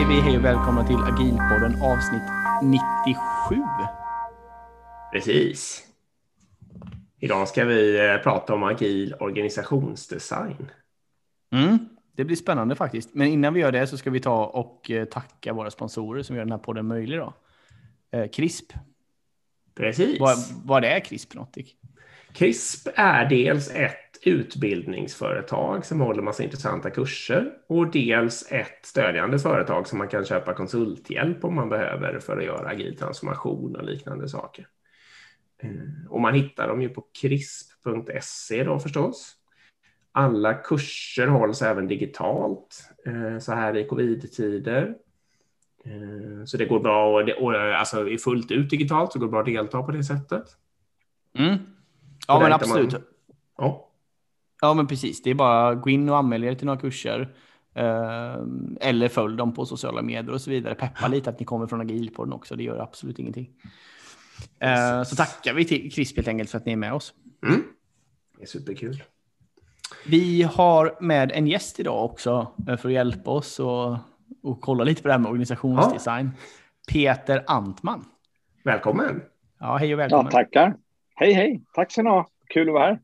[0.00, 2.22] Säger vi hej och välkomna till Agilpodden avsnitt
[2.62, 3.62] 97.
[5.12, 5.86] Precis.
[7.18, 10.70] Idag ska vi eh, prata om agil organisationsdesign.
[11.52, 11.78] Mm,
[12.16, 13.14] det blir spännande faktiskt.
[13.14, 16.36] Men innan vi gör det så ska vi ta och eh, tacka våra sponsorer som
[16.36, 17.18] gör den här podden möjlig.
[17.18, 17.34] Då.
[18.10, 18.72] Eh, CRISP.
[19.74, 20.20] Precis.
[20.20, 21.76] Vad, vad är CRISP Nottik?
[22.32, 29.86] CRISP är dels ett utbildningsföretag som håller massa intressanta kurser och dels ett stödjande företag
[29.86, 34.28] som man kan köpa konsulthjälp om man behöver för att göra agil transformation och liknande
[34.28, 34.66] saker.
[35.62, 39.36] Eh, och man hittar dem ju på crisp.se då förstås.
[40.12, 44.94] Alla kurser hålls även digitalt eh, så här i covid-tider.
[45.84, 49.26] Eh, så det går bra och, det, och alltså är fullt ut digitalt så går
[49.26, 50.44] det bra att delta på det sättet.
[51.38, 51.58] Mm.
[52.28, 52.92] Ja, men absolut.
[52.92, 53.02] Man,
[53.58, 53.89] ja.
[54.60, 55.22] Ja, men precis.
[55.22, 57.34] Det är bara att gå in och anmäla er till några kurser.
[58.80, 60.74] eller följ dem på sociala medier och så vidare.
[60.74, 62.56] Peppa lite att ni kommer från Agilpodden också.
[62.56, 63.50] Det gör absolut ingenting.
[64.64, 67.14] Uh, så tackar vi till CRISP helt enkelt för att ni är med oss.
[67.46, 67.62] Mm.
[68.36, 69.02] Det är superkul.
[70.06, 73.96] Vi har med en gäst idag också eh, för att hjälpa oss och,
[74.42, 76.30] och kolla lite på det här med organisationsdesign.
[76.36, 76.92] Ja.
[76.92, 78.04] Peter Antman.
[78.64, 79.22] Välkommen.
[79.60, 80.26] Ja, hej och välkommen.
[80.26, 80.76] Ja, tackar.
[81.14, 81.62] Hej, hej.
[81.74, 82.26] Tack så ni ha.
[82.46, 83.00] Kul att vara här.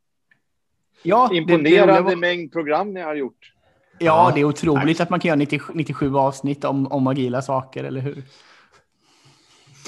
[1.03, 3.53] Ja, Imponerande det, det, mängd program ni har gjort.
[3.99, 5.05] Ja, det är otroligt Tack.
[5.05, 8.23] att man kan göra 90, 97 avsnitt om, om agila saker, eller hur?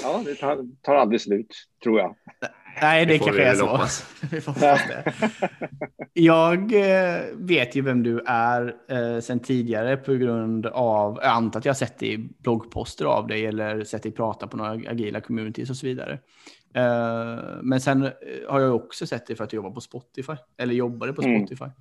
[0.01, 2.15] Ja, det tar, tar aldrig slut, tror jag.
[2.81, 3.79] Nej, det, det kanske är så.
[4.31, 5.13] vi får det.
[6.13, 11.59] Jag eh, vet ju vem du är eh, sedan tidigare på grund av, jag antar
[11.59, 14.71] att jag har sett dig i bloggposter av dig eller sett dig prata på några
[14.71, 16.19] agila communities och så vidare.
[16.73, 18.11] Eh, men sen eh,
[18.47, 21.47] har jag också sett dig för att du jobbar på Spotify, eller jobbade på mm.
[21.47, 21.71] Spotify.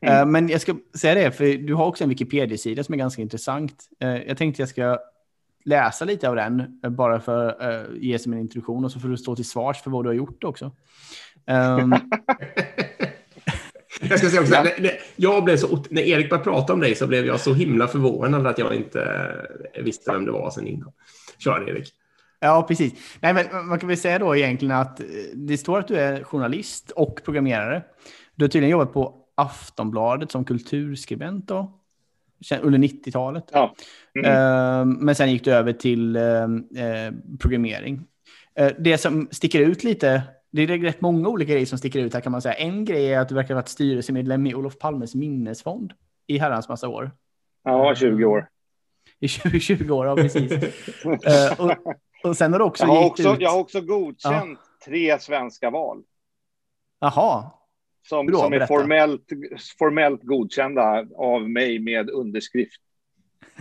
[0.00, 0.14] Mm.
[0.14, 0.32] Mm.
[0.32, 3.88] Men jag ska säga det, för du har också en Wikipedia-sida som är ganska intressant.
[3.98, 4.98] Jag tänkte jag ska
[5.64, 9.16] läsa lite av den, bara för att ge som en introduktion och så får du
[9.16, 10.64] stå till svars för vad du har gjort också.
[11.46, 11.94] Um...
[14.00, 17.06] jag ska säga också, när, jag blev så, när Erik började prata om dig så
[17.06, 19.30] blev jag så himla förvånad att jag inte
[19.82, 20.92] visste vem det var sen innan.
[21.38, 21.92] Kör Erik.
[22.46, 23.18] Ja, precis.
[23.20, 25.00] Nej, men man kan väl säga då egentligen att
[25.34, 27.82] det står att du är journalist och programmerare.
[28.34, 31.80] Du har tydligen jobbat på Aftonbladet som kulturskribent då
[32.62, 33.44] under 90-talet.
[33.52, 33.74] Ja.
[34.18, 34.30] Mm.
[34.30, 36.48] Uh, men sen gick du över till uh,
[37.40, 38.04] programmering.
[38.60, 42.14] Uh, det som sticker ut lite, det är rätt många olika grejer som sticker ut
[42.14, 42.54] här kan man säga.
[42.54, 45.92] En grej är att du verkar ha varit styrelsemedlem i Olof Palmes minnesfond
[46.26, 47.10] i herrans massa år.
[47.64, 48.48] Ja, 20 år.
[49.20, 50.52] I 20, 20 år, ja precis.
[51.58, 51.72] och,
[52.24, 53.40] och sen har du också jag har också, ut...
[53.40, 54.84] jag har också godkänt ja.
[54.84, 56.02] tre svenska val.
[57.00, 57.50] Jaha,
[58.08, 59.28] som, som är formellt,
[59.78, 62.80] formellt godkända av mig med underskrift.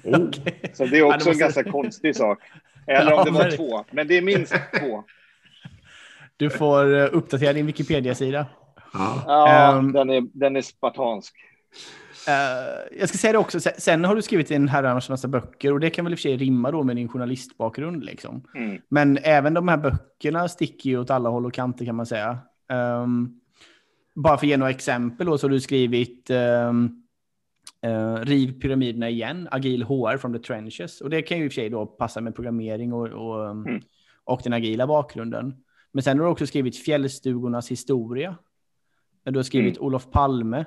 [0.04, 0.54] Okay.
[0.74, 2.40] Så det är också ja, det en ganska konstig sak.
[2.88, 3.58] Eller om ja, det var men...
[3.58, 5.04] två, men det är minst två.
[6.38, 8.46] Du får eh, uppdatera din Wikipedia-sida.
[8.94, 11.36] Ja, um, den, är, den är spartansk.
[12.28, 15.80] Uh, jag ska säga det också, sen har du skrivit en herrans massa böcker och
[15.80, 18.06] det kan väl i och för sig rimma då med din journalistbakgrund.
[18.06, 18.44] Liksom.
[18.56, 18.82] Mm.
[18.90, 22.38] Men även de här böckerna sticker ju åt alla håll och kanter kan man säga.
[23.04, 23.42] Um,
[24.16, 27.04] bara för att ge några exempel då, så har du skrivit um,
[27.86, 31.02] uh, Riv pyramiderna igen, agil HR from the trenches.
[31.02, 33.66] Och det kan ju i och för sig då passa med programmering och, och, um,
[33.66, 33.82] mm.
[34.24, 35.56] och den agila bakgrunden.
[35.92, 38.36] Men sen har du också skrivit Fjällstugornas historia.
[39.24, 39.86] Du har skrivit mm.
[39.86, 40.60] Olof Palme,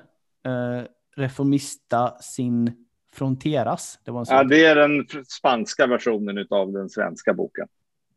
[0.47, 0.83] uh,
[1.19, 3.99] Reformista sin fronteras.
[4.03, 7.67] Det, var en ja, det är den spanska versionen av den svenska boken.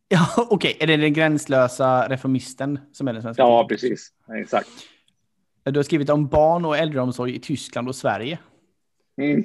[0.07, 0.75] Ja, Okej, okay.
[0.79, 3.43] är det den gränslösa reformisten som är den svenska?
[3.43, 4.09] Ja, precis.
[4.41, 4.69] Exakt.
[5.63, 8.39] Du har skrivit om barn och äldreomsorg i Tyskland och Sverige.
[9.17, 9.43] Mm.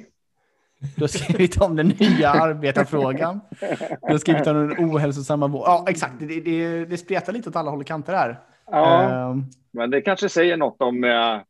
[0.95, 3.39] Du har skrivit om den nya arbetarfrågan.
[4.01, 5.65] Du har skrivit om den ohälsosamma vården.
[5.67, 6.13] Ja, exakt.
[6.19, 8.39] Det, det, det spretar lite åt alla håll och kanter här.
[8.71, 11.41] Ja, um, men det kanske säger något om, äh,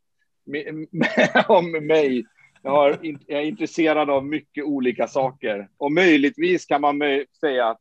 [1.48, 2.24] om mig.
[2.62, 5.68] Jag, har, jag är intresserad av mycket olika saker.
[5.76, 7.00] Och möjligtvis kan man
[7.40, 7.80] säga att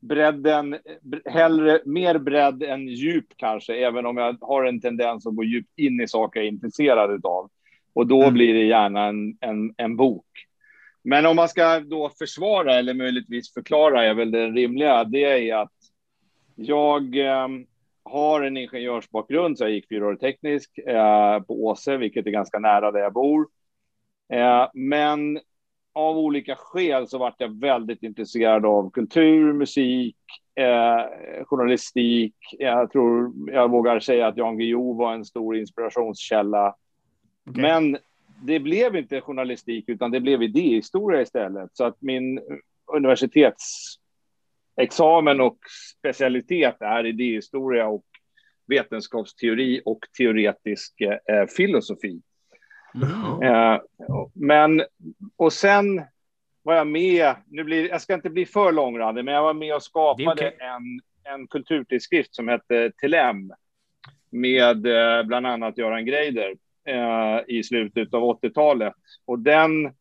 [0.00, 0.76] bredden,
[1.24, 5.78] hellre mer bredd än djup kanske, även om jag har en tendens att gå djupt
[5.78, 7.50] in i saker jag är intresserad av.
[7.92, 8.34] Och då mm.
[8.34, 10.26] blir det gärna en, en, en bok.
[11.02, 15.04] Men om man ska då försvara eller möjligtvis förklara är väl det rimliga.
[15.04, 15.72] Det är att
[16.54, 17.48] jag eh,
[18.04, 22.58] har en ingenjörsbakgrund, så jag gick fyra år teknisk eh, på Åse, vilket är ganska
[22.58, 23.48] nära där jag bor.
[24.32, 25.40] Eh, men
[25.92, 30.16] av olika skäl så vart jag väldigt intresserad av kultur, musik,
[30.54, 32.34] eh, journalistik.
[32.58, 36.74] Jag tror jag vågar säga att Jan Guillou var en stor inspirationskälla.
[37.50, 37.62] Okay.
[37.62, 37.98] Men
[38.42, 41.70] det blev inte journalistik utan det blev idéhistoria istället.
[41.76, 42.40] Så att min
[44.76, 45.58] universitetsexamen och
[45.98, 48.04] specialitet är idéhistoria och
[48.66, 52.20] vetenskapsteori och teoretisk eh, filosofi.
[52.94, 53.42] Mm.
[53.42, 53.80] Eh,
[54.34, 54.82] men,
[55.36, 56.02] och sen
[56.62, 59.74] var jag med, nu blir, jag ska inte bli för långrandig, men jag var med
[59.74, 60.52] och skapade okay.
[60.58, 61.00] en,
[61.32, 63.52] en kulturtidskrift som hette Telem
[64.30, 66.54] med eh, bland annat Göran Greider
[66.88, 68.94] eh, i slutet av 80-talet.
[69.26, 69.92] Och den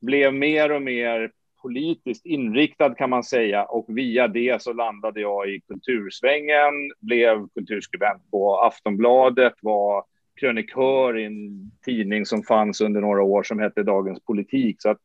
[0.00, 1.30] blev mer och mer
[1.62, 8.30] politiskt inriktad kan man säga och via det så landade jag i kultursvängen, blev kulturskribent
[8.30, 10.04] på Aftonbladet, var
[10.40, 14.76] krönikör i en tidning som fanns under några år som hette Dagens Politik.
[14.82, 14.98] Så att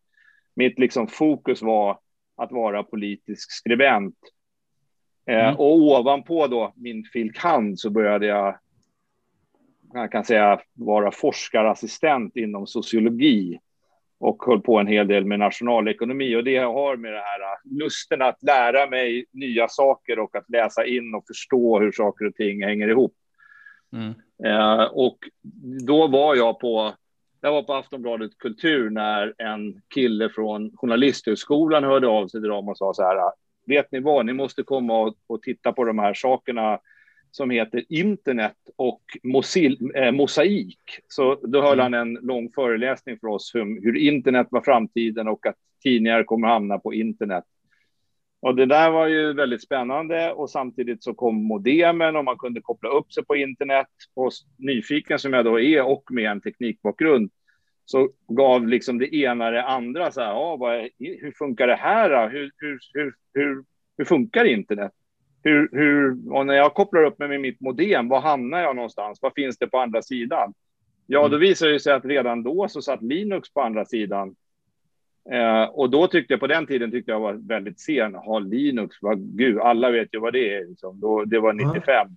[0.56, 2.00] mitt liksom fokus var
[2.38, 4.16] att vara politisk skribent.
[5.28, 5.56] Eh, mm.
[5.56, 8.60] och ovanpå då min filkand så började jag,
[9.94, 13.60] jag kan säga, vara forskarassistent inom sociologi
[14.20, 16.36] och höll på en hel del med nationalekonomi.
[16.36, 20.50] Och det har med det här äh, lusten att lära mig nya saker och att
[20.50, 23.14] läsa in och förstå hur saker och ting hänger ihop.
[23.94, 24.14] Mm.
[24.46, 25.18] Eh, och
[25.88, 26.94] då var jag på,
[27.42, 32.70] jag var på Aftonbladet Kultur när en kille från Journalisthögskolan hörde av sig till dem
[32.70, 33.32] och sa så här,
[33.68, 36.80] vet ni vad, ni måste komma och, och titta på de här sakerna
[37.36, 39.02] som heter Internet och
[39.96, 40.80] eh, mosaik.
[41.08, 41.84] Så då höll mm.
[41.84, 46.48] han en lång föreläsning för oss om hur internet var framtiden och att tidningar kommer
[46.48, 47.44] hamna på internet.
[48.42, 52.62] Och det där var ju väldigt spännande och samtidigt så kom modemen och man kunde
[52.62, 53.88] koppla upp sig på internet.
[54.14, 57.32] Och nyfiken som jag då är och med en teknikbakgrund
[57.86, 60.12] så gav liksom det ena det andra.
[60.12, 62.30] Så här, ja, vad, hur funkar det här?
[62.30, 63.64] Hur, hur, hur, hur,
[63.98, 64.92] hur funkar internet?
[65.46, 69.20] Hur, hur, och när jag kopplar upp mig med mitt modem, var hamnar jag någonstans?
[69.22, 70.54] Vad finns det på andra sidan?
[71.08, 71.40] Ja, då mm.
[71.40, 74.36] visar det sig att redan då så satt Linux på andra sidan.
[75.32, 78.16] Eh, och då tyckte jag på den tiden tyckte jag var väldigt sen.
[78.16, 80.68] Ha Linux, vad, gud, alla vet ju vad det är.
[80.68, 81.00] Liksom.
[81.00, 82.08] Då, det var 95.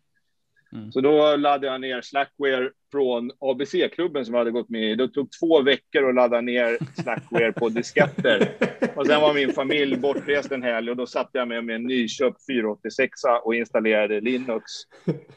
[0.72, 0.92] Mm.
[0.92, 4.94] Så då laddade jag ner Slackware från ABC-klubben som jag hade gått med i.
[4.94, 8.52] Det tog två veckor att ladda ner Slackware på disketter.
[8.94, 11.82] Och sen var min familj bortrest en helg och då satte jag mig med en
[11.82, 13.10] nyköpt 486
[13.44, 14.62] och installerade Linux.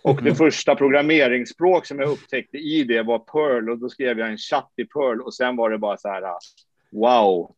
[0.02, 4.30] Och det första programmeringsspråk som jag upptäckte i det var Perl och då skrev jag
[4.30, 6.24] en chatt i Perl och sen var det bara så här
[6.92, 7.56] wow.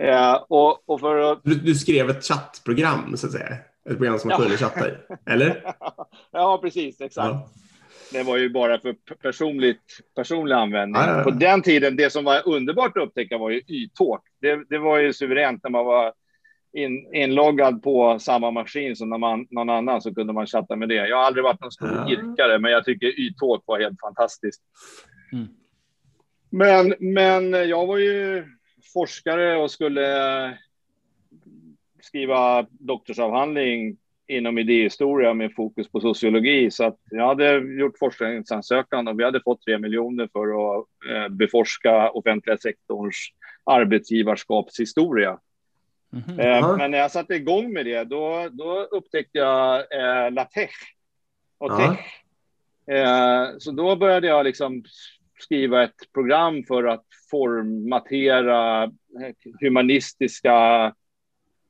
[0.00, 1.40] Eh, och, och för att...
[1.44, 3.56] du, du skrev ett chattprogram så att säga?
[3.90, 4.92] Ett program som man kunde chatta i,
[5.26, 5.74] eller?
[6.32, 7.26] ja, precis, exakt.
[7.26, 7.48] Ja.
[8.12, 11.02] Det var ju bara för personligt, personlig användning.
[11.02, 14.20] Ja, ja, På den tiden, det som var underbart att upptäcka var ju Y-talk.
[14.40, 16.12] Det, det var ju suveränt när man var
[16.72, 20.88] in, inloggad på samma maskin som när man, någon annan så kunde man chatta med
[20.88, 20.94] det.
[20.94, 22.10] Jag har aldrig varit någon stor ja.
[22.10, 24.62] irkare, men jag tycker Y-talk var helt fantastiskt.
[25.32, 25.48] Mm.
[26.50, 28.44] Men, men jag var ju
[28.92, 30.58] forskare och skulle
[32.12, 33.96] skriva doktorsavhandling
[34.28, 36.70] inom idéhistoria med fokus på sociologi.
[36.70, 41.28] Så att jag hade gjort forskningsansökan och vi hade fått tre miljoner för att eh,
[41.28, 43.16] beforska offentliga sektorns
[43.64, 45.38] arbetsgivarskapshistoria.
[46.12, 46.76] Mm -hmm.
[46.78, 50.72] Men när jag satte igång med det, då, då upptäckte jag eh, LaTeX
[51.58, 51.96] och ja.
[52.94, 54.84] Eh, så då började jag liksom
[55.38, 58.90] skriva ett program för att formatera
[59.60, 60.92] humanistiska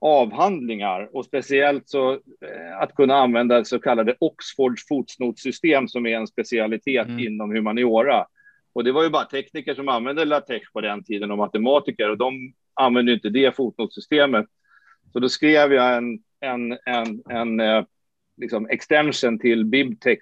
[0.02, 6.26] avhandlingar och speciellt så eh, att kunna använda så kallade Oxfords fotnotsystem som är en
[6.26, 7.18] specialitet mm.
[7.18, 8.26] inom humaniora.
[8.73, 12.18] Och det var ju bara tekniker som använde LaTeX på den tiden och matematiker och
[12.18, 14.47] de använde inte det fotnotsystemet.
[15.12, 17.85] Så då skrev jag en, en, en, en eh,
[18.37, 20.21] liksom extension till Bibtex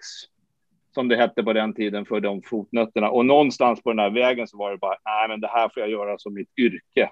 [0.95, 3.11] som det hette på den tiden för de fotnötterna.
[3.11, 5.81] Och någonstans på den här vägen så var det bara, nej men det här får
[5.81, 7.11] jag göra som mitt yrke.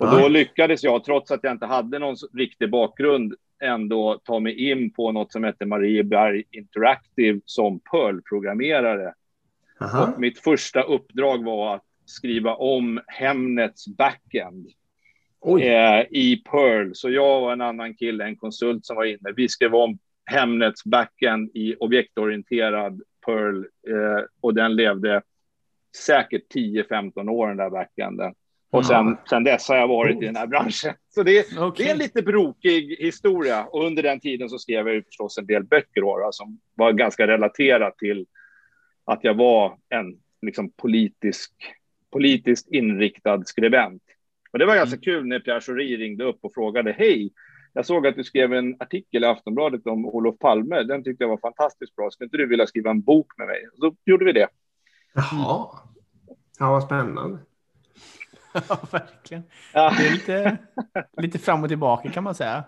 [0.00, 4.70] Och då lyckades jag, trots att jag inte hade någon riktig bakgrund, ändå ta mig
[4.70, 9.14] in på något som heter Marieberg Interactive som Perl-programmerare.
[9.80, 14.68] Och mitt första uppdrag var att skriva om Hemnets backend
[15.60, 16.90] eh, i Perl.
[16.94, 20.84] Så jag och en annan kille, en konsult som var inne, vi skrev om Hemnets
[20.84, 25.22] backend i objektorienterad Perl eh, och den levde
[25.96, 28.34] säkert 10-15 år den där backenden.
[28.70, 30.94] Och sen, sen dess har jag varit i den här branschen.
[31.08, 31.84] Så det, okay.
[31.84, 33.64] det är en lite brokig historia.
[33.64, 36.92] Och under den tiden så skrev jag ju förstås en del böcker då, som var
[36.92, 38.26] ganska relaterat till
[39.04, 41.52] att jag var en liksom, politisk,
[42.12, 44.02] politiskt inriktad skribent.
[44.52, 45.02] Och det var ganska mm.
[45.02, 47.30] kul när Pierre Schori ringde upp och frågade hej,
[47.72, 50.82] jag såg att du skrev en artikel i Aftonbladet om Olof Palme.
[50.82, 52.10] Den tyckte jag var fantastiskt bra.
[52.10, 53.66] Skulle inte du vilja skriva en bok med mig?
[53.76, 54.48] Då gjorde vi det.
[55.14, 55.68] Jaha.
[56.58, 57.38] Ja, vad spännande.
[58.68, 59.42] ja, verkligen.
[59.72, 60.58] Det är lite,
[61.16, 62.64] lite fram och tillbaka kan man säga.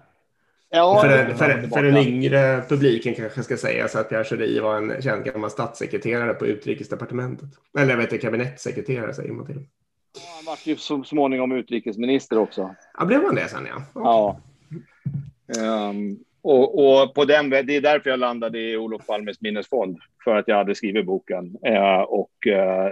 [0.72, 5.02] Ja, för, för, för den yngre publiken kanske ska sägas att Pierre Schori var en
[5.02, 7.49] känd gammal statssekreterare på utrikesdepartementet.
[7.78, 9.66] Eller jag vet inte, kabinettssekreterare säger man till.
[10.14, 12.75] Ja, han var ju så småningom utrikesminister också.
[12.99, 13.82] Ja, blev han det sen ja?
[13.94, 14.02] Okay.
[14.04, 15.90] Ja.
[15.90, 19.99] Um, och, och, på den, det är därför jag landade i Olof Palmes minnesfond.
[20.25, 21.56] För att jag hade skrivit boken.
[21.66, 22.90] Uh, och uh,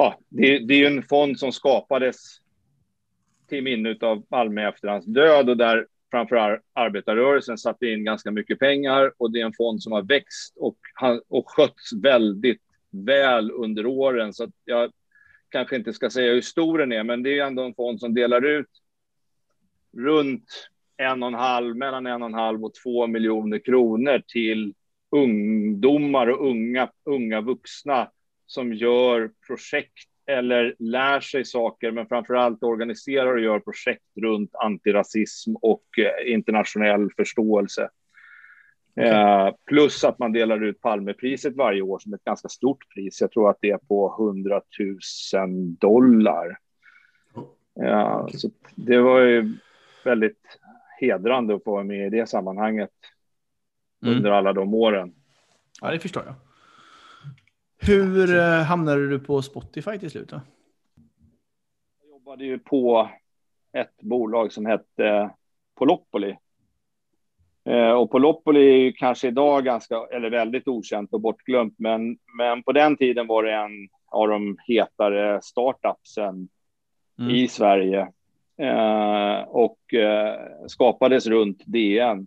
[0.00, 2.16] ja, det, det är en fond som skapades
[3.48, 8.58] till minne av Palme efter hans död och där framför arbetarrörelsen satte in ganska mycket
[8.58, 10.76] pengar och det är en fond som har växt och,
[11.28, 14.32] och skötts väldigt väl under åren.
[14.32, 14.92] Så jag
[15.48, 18.14] kanske inte ska säga hur stor den är, men det är ändå en fond som
[18.14, 18.70] delar ut
[19.96, 24.74] runt en och en halv, mellan en och en halv och två miljoner kronor till
[25.10, 28.10] ungdomar och unga, unga vuxna
[28.50, 34.54] som gör projekt eller lär sig saker, men framför allt organiserar och gör projekt runt
[34.54, 37.88] antirasism och eh, internationell förståelse.
[38.96, 39.08] Okay.
[39.08, 43.20] Eh, plus att man delar ut Palmepriset varje år som ett ganska stort pris.
[43.20, 44.60] Jag tror att det är på 100
[45.34, 46.58] 000 dollar.
[47.74, 48.38] Ja, okay.
[48.38, 49.54] så det var ju
[50.04, 50.58] väldigt
[51.00, 52.90] hedrande att få vara med i det sammanhanget
[54.02, 54.16] mm.
[54.16, 55.14] under alla de åren.
[55.80, 56.49] Ja, det förstår jag.
[57.82, 60.28] Hur eh, hamnade du på Spotify till slut?
[60.28, 60.40] Då?
[62.02, 63.10] Jag jobbade ju på
[63.72, 65.30] ett bolag som hette
[65.78, 66.36] Polopoli.
[67.64, 72.62] Eh, och Polopoli är ju kanske idag ganska, eller väldigt okänt och bortglömt, men, men
[72.62, 76.48] på den tiden var det en av de hetare startupsen
[77.18, 77.30] mm.
[77.30, 78.08] i Sverige
[78.58, 82.26] eh, och eh, skapades runt DN.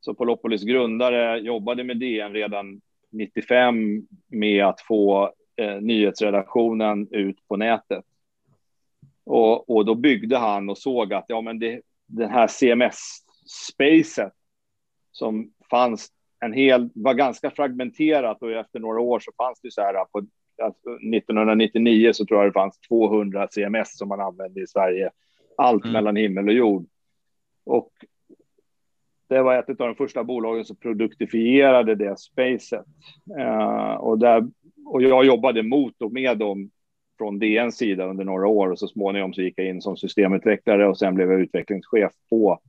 [0.00, 7.56] Så Polopolis grundare jobbade med DN redan 95 med att få eh, nyhetsredaktionen ut på
[7.56, 8.04] nätet.
[9.24, 14.32] Och, och då byggde han och såg att ja, men det, den här CMS-spacet
[15.12, 16.08] som fanns
[16.40, 20.18] en hel, var ganska fragmenterat och efter några år så fanns det så här på
[20.18, 25.10] 1999 så tror jag det fanns 200 CMS som man använde i Sverige.
[25.56, 25.92] Allt mm.
[25.92, 26.86] mellan himmel och jord.
[27.64, 27.92] Och
[29.30, 32.86] det var ett av de första bolagen som produktifierade det spacet.
[33.38, 34.48] Uh, och, där,
[34.86, 36.70] och jag jobbade mot och med dem
[37.18, 40.88] från DNs sida under några år och så småningom så gick jag in som systemutvecklare
[40.88, 42.60] och sen blev jag utvecklingschef på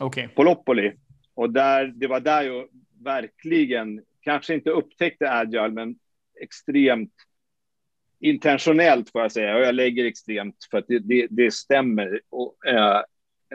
[0.00, 0.28] okay.
[0.28, 0.92] Polopoli.
[1.34, 2.66] Och där, det var där jag
[3.04, 5.96] verkligen, kanske inte upptäckte agile, men
[6.40, 7.12] extremt
[8.20, 12.20] intentionellt får jag säga, och jag lägger extremt för att det, det, det stämmer.
[12.30, 13.00] Och, eh,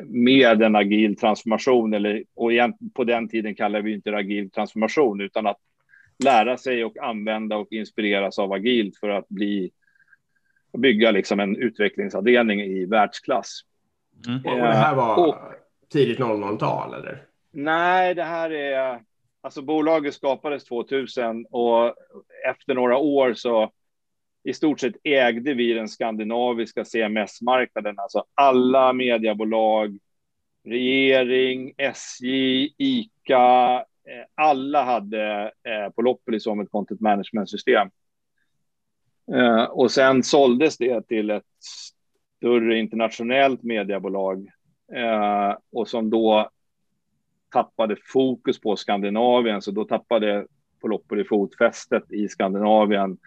[0.06, 4.52] med en agil transformation, eller, och igen, på den tiden kallade vi inte det agil
[4.52, 5.58] transformation, utan att
[6.24, 9.72] lära sig och använda och inspireras av agilt för att bli
[10.78, 13.62] bygga liksom en utvecklingsavdelning i världsklass.
[14.28, 14.46] Mm.
[14.46, 15.36] Och det här var och,
[15.92, 17.24] tidigt 00-tal eller?
[17.52, 19.00] Nej, det här är
[19.42, 21.96] alltså bolaget skapades 2000 och
[22.50, 23.72] efter några år så
[24.48, 30.00] i stort sett ägde vi den skandinaviska CMS-marknaden, alltså alla mediebolag,
[30.64, 37.90] regering, SJ, ICA, eh, alla hade eh, Polopoli som ett content management-system.
[39.34, 41.44] Eh, och sen såldes det till ett
[42.38, 44.50] större internationellt mediebolag
[45.72, 46.50] och som då
[47.52, 50.48] tappade fokus på Skandinavien, så då tappade
[50.82, 53.18] Polopoli fotfästet i Skandinavien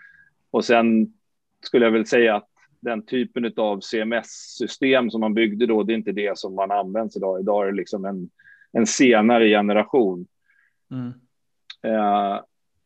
[0.51, 1.13] och sen
[1.61, 2.49] skulle jag väl säga att
[2.81, 7.19] den typen av CMS-system som man byggde då, det är inte det som man använder
[7.19, 7.41] idag.
[7.41, 8.31] Idag är det liksom en,
[8.73, 10.27] en senare generation.
[10.91, 11.13] Mm.
[11.83, 12.41] Eh,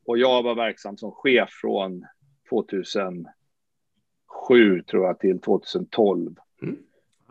[0.06, 2.06] och jag var verksam som chef från
[2.48, 6.36] 2007 tror jag till 2012.
[6.62, 6.76] Mm.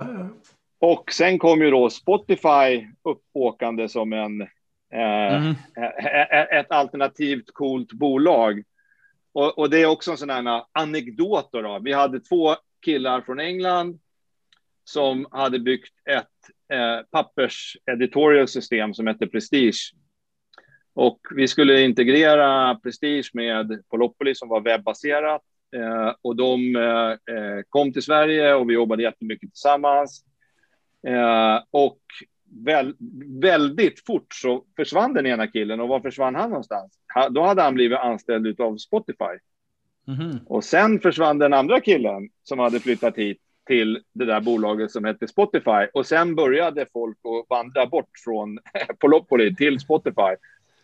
[0.01, 0.27] Mm.
[0.79, 4.41] Och sen kom ju då Spotify uppåkande som en
[4.93, 5.55] eh, mm.
[6.51, 8.63] ett alternativt coolt bolag
[9.33, 11.49] och, och, det är också en sån här anekdot.
[11.51, 13.99] Då, Vi hade två killar från England
[14.83, 19.93] som hade byggt ett eh, pappers editorial system som hette Prestige.
[20.93, 25.41] Och vi skulle integrera Prestige med Polopoli som var webbaserat.
[25.75, 30.25] Eh, och de eh, eh kom till Sverige och vi jobbade jättemycket tillsammans.
[31.07, 31.99] Eh, och
[32.65, 32.95] väl,
[33.41, 36.99] väldigt fort så försvann den ena killen och var försvann han någonstans?
[37.29, 39.39] då hade han blivit anställd av Spotify.
[40.07, 40.39] Mm.
[40.45, 45.05] Och sen försvann den andra killen som hade flyttat hit till det där bolaget som
[45.05, 45.87] hette Spotify.
[45.93, 48.59] Och sen började folk att vandra bort från
[48.99, 50.35] Polopoli till Spotify.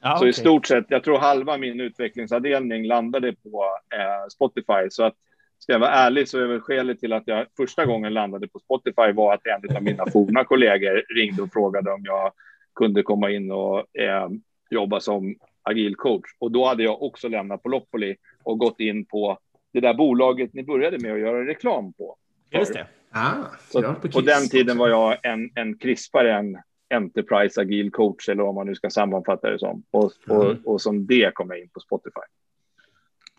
[0.01, 0.29] Ja, så okay.
[0.29, 3.63] i stort sett, jag tror halva min utvecklingsavdelning landade på
[3.95, 4.89] eh, Spotify.
[4.89, 5.15] Så att
[5.59, 8.59] ska jag vara ärlig så är väl skälet till att jag första gången landade på
[8.59, 12.31] Spotify var att en av mina forna kollegor ringde och frågade om jag
[12.75, 14.29] kunde komma in och eh,
[14.69, 16.29] jobba som agil coach.
[16.39, 19.39] Och då hade jag också lämnat på Loppoli och gått in på
[19.73, 22.17] det där bolaget ni började med att göra reklam på.
[22.51, 22.87] Just det.
[23.11, 23.33] Ah,
[23.69, 26.57] så på, på den tiden var jag en, en krispare än
[26.93, 29.83] Enterprise agil coach eller vad man nu ska sammanfatta det som.
[29.91, 30.37] Och, mm.
[30.37, 32.19] och, och som det kom jag in på Spotify.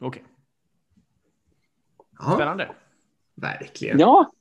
[0.01, 0.09] Okej.
[0.09, 0.23] Okay.
[2.21, 2.69] Spännande.
[3.35, 3.99] Verkligen.
[3.99, 4.33] Ja.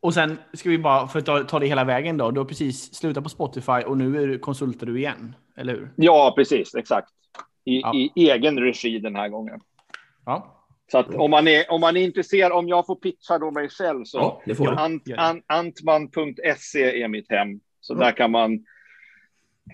[0.00, 2.44] Och sen ska vi bara, för att ta, ta det hela vägen då, du har
[2.44, 5.90] precis slutat på Spotify och nu är du, konsultar du igen, eller hur?
[5.96, 7.08] Ja, precis, exakt.
[7.64, 7.94] I, ja.
[7.94, 9.60] i egen regi den här gången.
[10.26, 10.60] Ja.
[10.92, 13.68] Så att om man, är, om man är intresserad, om jag får pitcha då mig
[13.68, 17.60] själv så ja, ant, ant, antman.se är mitt hem.
[17.80, 18.04] Så mm.
[18.04, 18.64] där kan man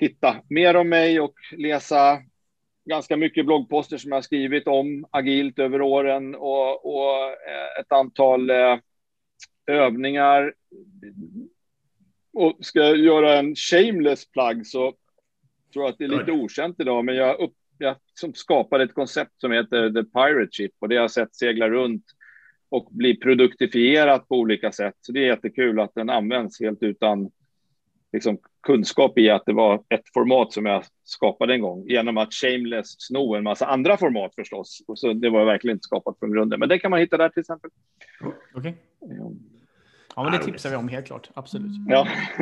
[0.01, 2.19] hitta mer om mig och läsa
[2.85, 8.51] ganska mycket bloggposter som jag skrivit om agilt över åren och, och eh, ett antal
[8.51, 8.79] eh,
[9.67, 10.55] övningar.
[12.33, 14.95] Och ska jag göra en shameless plug så
[15.73, 18.95] tror jag att det är lite okänt idag, men jag, upp, jag som skapade ett
[18.95, 22.05] koncept som heter The Pirate Ship och det har jag sett segla runt
[22.69, 24.95] och bli produktifierat på olika sätt.
[25.01, 27.31] Så det är jättekul att den används helt utan
[28.13, 32.35] liksom, kunskap i att det var ett format som jag skapade en gång genom att
[32.35, 34.83] shameless sno en massa andra format förstås.
[34.95, 37.41] Så det var verkligen inte skapat från grunden, men det kan man hitta där till
[37.41, 37.71] exempel.
[38.21, 38.35] Okej.
[38.55, 38.73] Okay.
[40.17, 41.31] Ja, men det tipsar vi om helt klart.
[41.35, 41.71] Absolut.
[41.89, 42.09] Ja.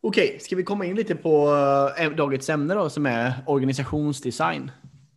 [0.00, 1.48] Okej, okay, ska vi komma in lite på
[1.98, 4.70] äh, dagens ämne då som är organisationsdesign.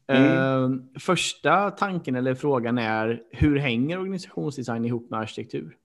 [0.07, 0.31] Mm.
[0.31, 5.78] Uh, första tanken eller frågan är hur hänger organisationsdesign ihop med arkitektur?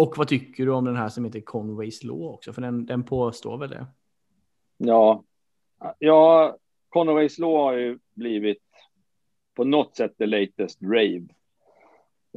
[0.00, 2.52] Och vad tycker du om den här som heter Conways Law också?
[2.52, 3.86] För den, den påstår väl det?
[4.76, 5.24] Ja,
[5.98, 6.56] ja
[6.88, 8.62] Conways Law har ju blivit
[9.56, 11.26] på något sätt the latest rave.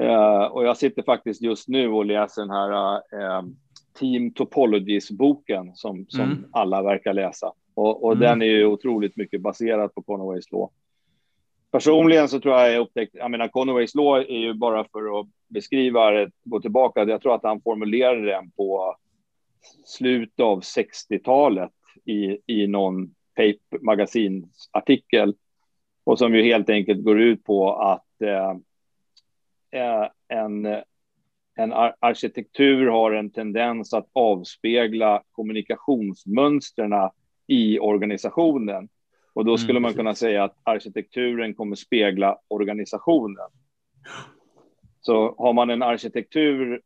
[0.02, 3.44] Uh, och jag sitter faktiskt just nu och läser den här uh,
[4.00, 6.46] Team Topologies-boken som, som mm.
[6.52, 7.54] alla verkar läsa.
[7.74, 8.22] Och, och mm.
[8.22, 10.70] den är ju otroligt mycket baserad på Conways Law.
[11.74, 15.28] Personligen så tror jag jag upptäckte, jag menar Conways Law är ju bara för att
[15.48, 18.96] beskriva det, gå tillbaka, jag tror att han formulerade den på
[19.86, 21.72] slutet av 60-talet
[22.06, 25.36] i, i någon paper magasinsartikel
[26.04, 28.52] och som ju helt enkelt går ut på att eh,
[29.82, 30.66] eh en,
[31.56, 36.94] en arkitektur har en tendens att avspegla kommunikationsmönstren
[37.48, 38.90] i organisationen.
[39.34, 43.50] Och då skulle mm, man kunna säga att arkitekturen kommer spegla organisationen.
[45.02, 46.82] Så har man en arkitektur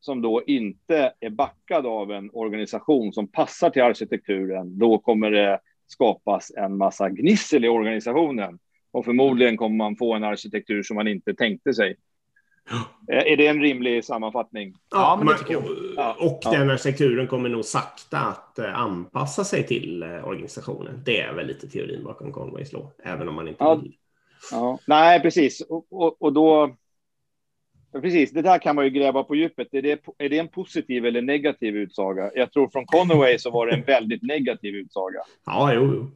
[0.00, 5.60] som då inte är backad av en organisation som passar till arkitekturen, då kommer det
[5.86, 8.58] skapas en massa gnissel i organisationen.
[8.90, 11.96] Och förmodligen kommer man få en arkitektur som man inte tänkte sig.
[13.08, 14.74] Är det en rimlig sammanfattning?
[14.90, 15.64] Ja, men det tycker jag.
[16.20, 21.02] Och, och den arkitekturen kommer nog sakta att eh, anpassa sig till eh, organisationen.
[21.04, 23.74] Det är väl lite teorin bakom Conways Law, även om man inte ja.
[23.74, 23.96] vill.
[24.50, 24.78] Ja.
[24.86, 25.60] Nej, precis.
[25.60, 26.76] Och, och, och då...
[27.92, 29.68] Precis, det där kan man ju gräva på djupet.
[29.72, 32.30] Är det, är det en positiv eller negativ utsaga?
[32.34, 35.20] Jag tror från Conway så var det en väldigt negativ utsaga.
[35.46, 36.10] Ja, jo, jo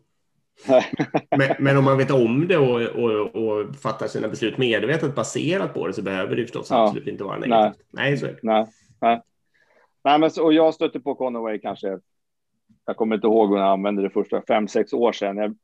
[1.38, 5.74] men, men, om man vet om det och, och, och, fattar sina beslut medvetet baserat
[5.74, 6.84] på det så behöver det förstås ja.
[6.84, 7.86] absolut inte vara negativt.
[7.90, 8.38] Nej, nej så är det.
[8.42, 8.66] Nej,
[9.00, 9.22] nej.
[10.04, 11.98] nej men, och jag stötte på Conaway kanske,
[12.86, 15.36] jag kommer inte ihåg när jag använde det första, fem, sex år sedan.
[15.36, 15.56] Jag,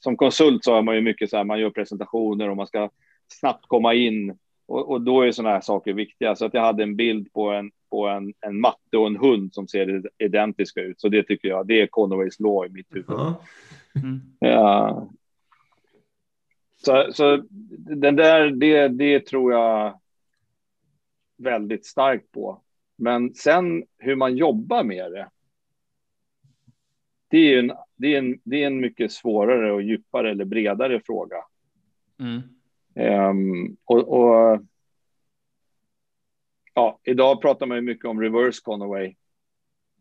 [0.00, 2.90] som konsult så har man ju mycket så här, man gör presentationer och man ska
[3.28, 6.36] snabbt komma in och, och då är sådana här saker viktiga.
[6.36, 9.54] Så att jag hade en bild på en, på en, en matte och en hund
[9.54, 11.00] som ser identiska ut.
[11.00, 13.18] Så det tycker jag, det är Conaways law i mitt huvud.
[13.94, 14.20] Mm.
[14.38, 15.08] Ja.
[16.76, 17.44] Så, så
[17.78, 20.00] den där, det, det tror jag
[21.36, 22.60] väldigt starkt på.
[22.96, 25.28] Men sen hur man jobbar med det.
[27.28, 31.00] Det är en, det är en, det är en mycket svårare och djupare eller bredare
[31.00, 31.36] fråga.
[32.20, 32.42] Mm.
[33.30, 34.60] Um, och, och,
[36.74, 39.14] ja, idag pratar man ju mycket om reverse Conaway.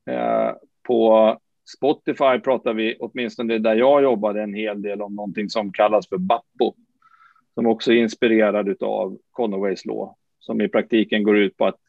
[0.06, 0.52] Eh,
[0.84, 1.38] på
[1.78, 6.18] Spotify pratar vi, åtminstone där jag jobbade, en hel del om någonting som kallas för
[6.18, 6.76] Bappo.
[7.54, 10.16] Som också är inspirerad av Conoways Law.
[10.40, 11.80] Som i praktiken går ut på att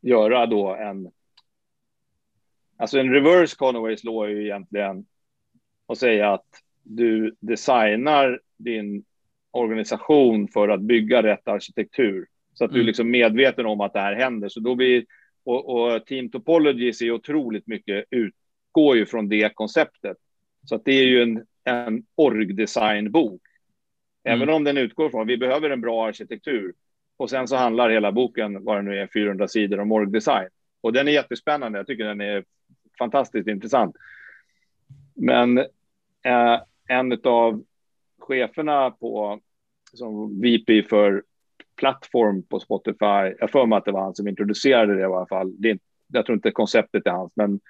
[0.00, 1.10] göra då en...
[2.76, 5.06] Alltså en reverse Conoways Law är ju egentligen
[5.86, 6.46] att säga att
[6.82, 9.04] du designar din
[9.54, 12.26] organisation för att bygga rätt arkitektur.
[12.54, 12.74] Så att mm.
[12.74, 14.48] du är liksom medveten om att det här händer.
[14.48, 15.04] Så då blir
[15.44, 18.34] och, och Team Topologies är otroligt mycket ut,
[18.74, 20.16] utgår ju från det konceptet.
[20.64, 23.40] Så att det är ju en, en orgdesignbok.
[24.24, 24.54] Även mm.
[24.54, 26.74] om den utgår från vi behöver en bra arkitektur.
[27.16, 30.48] Och sen så handlar hela boken, vad det nu är, 400 sidor om orgdesign.
[30.80, 31.78] Och den är jättespännande.
[31.78, 32.44] Jag tycker den är
[32.98, 33.96] fantastiskt intressant.
[35.14, 37.64] Men eh, en av
[38.28, 39.40] cheferna på
[39.92, 41.22] som VP för
[41.76, 43.36] plattform på Spotify.
[43.38, 45.54] Jag för mig att det var han som introducerade det i alla fall.
[45.58, 47.60] Det är, jag tror inte konceptet är hans, men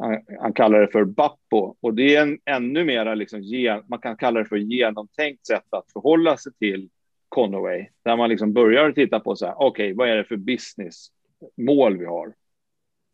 [0.00, 3.42] han, han kallar det för Bappo och det är en ännu mera liksom,
[3.88, 6.88] man kan kalla det för genomtänkt sätt att förhålla sig till
[7.28, 10.36] Conaway, där man liksom börjar titta på så här, okej, okay, vad är det för
[10.36, 12.34] businessmål vi har?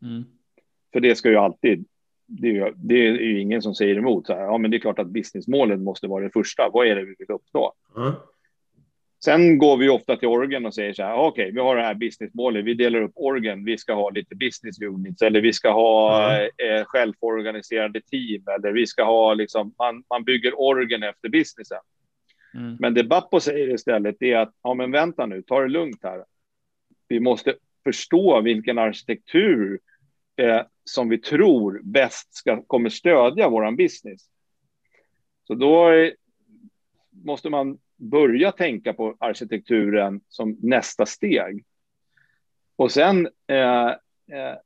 [0.02, 0.24] Mm.
[0.92, 1.86] För det ska ju alltid,
[2.26, 4.76] det är ju, det är ju ingen som säger emot, så här, ja men det
[4.76, 7.72] är klart att businessmålen måste vara det första, vad är det vi vill uppnå?
[7.96, 8.12] Mm.
[9.24, 11.82] Sen går vi ofta till orgen och säger så här, okej, okay, vi har det
[11.82, 15.70] här businessmålet, vi delar upp orgen, vi ska ha lite business units eller vi ska
[15.70, 16.50] ha mm.
[16.58, 21.78] eh, självorganiserade team eller vi ska ha liksom, man, man bygger orgen efter businessen.
[22.54, 22.76] Mm.
[22.80, 26.24] Men det Bappo säger istället är att, ja men vänta nu, ta det lugnt här.
[27.08, 29.78] Vi måste förstå vilken arkitektur
[30.36, 34.22] eh, som vi tror bäst ska, kommer stödja vår business.
[35.46, 36.14] Så då är,
[37.10, 41.64] måste man börja tänka på arkitekturen som nästa steg.
[42.76, 43.88] Och sen eh,
[44.32, 44.56] eh,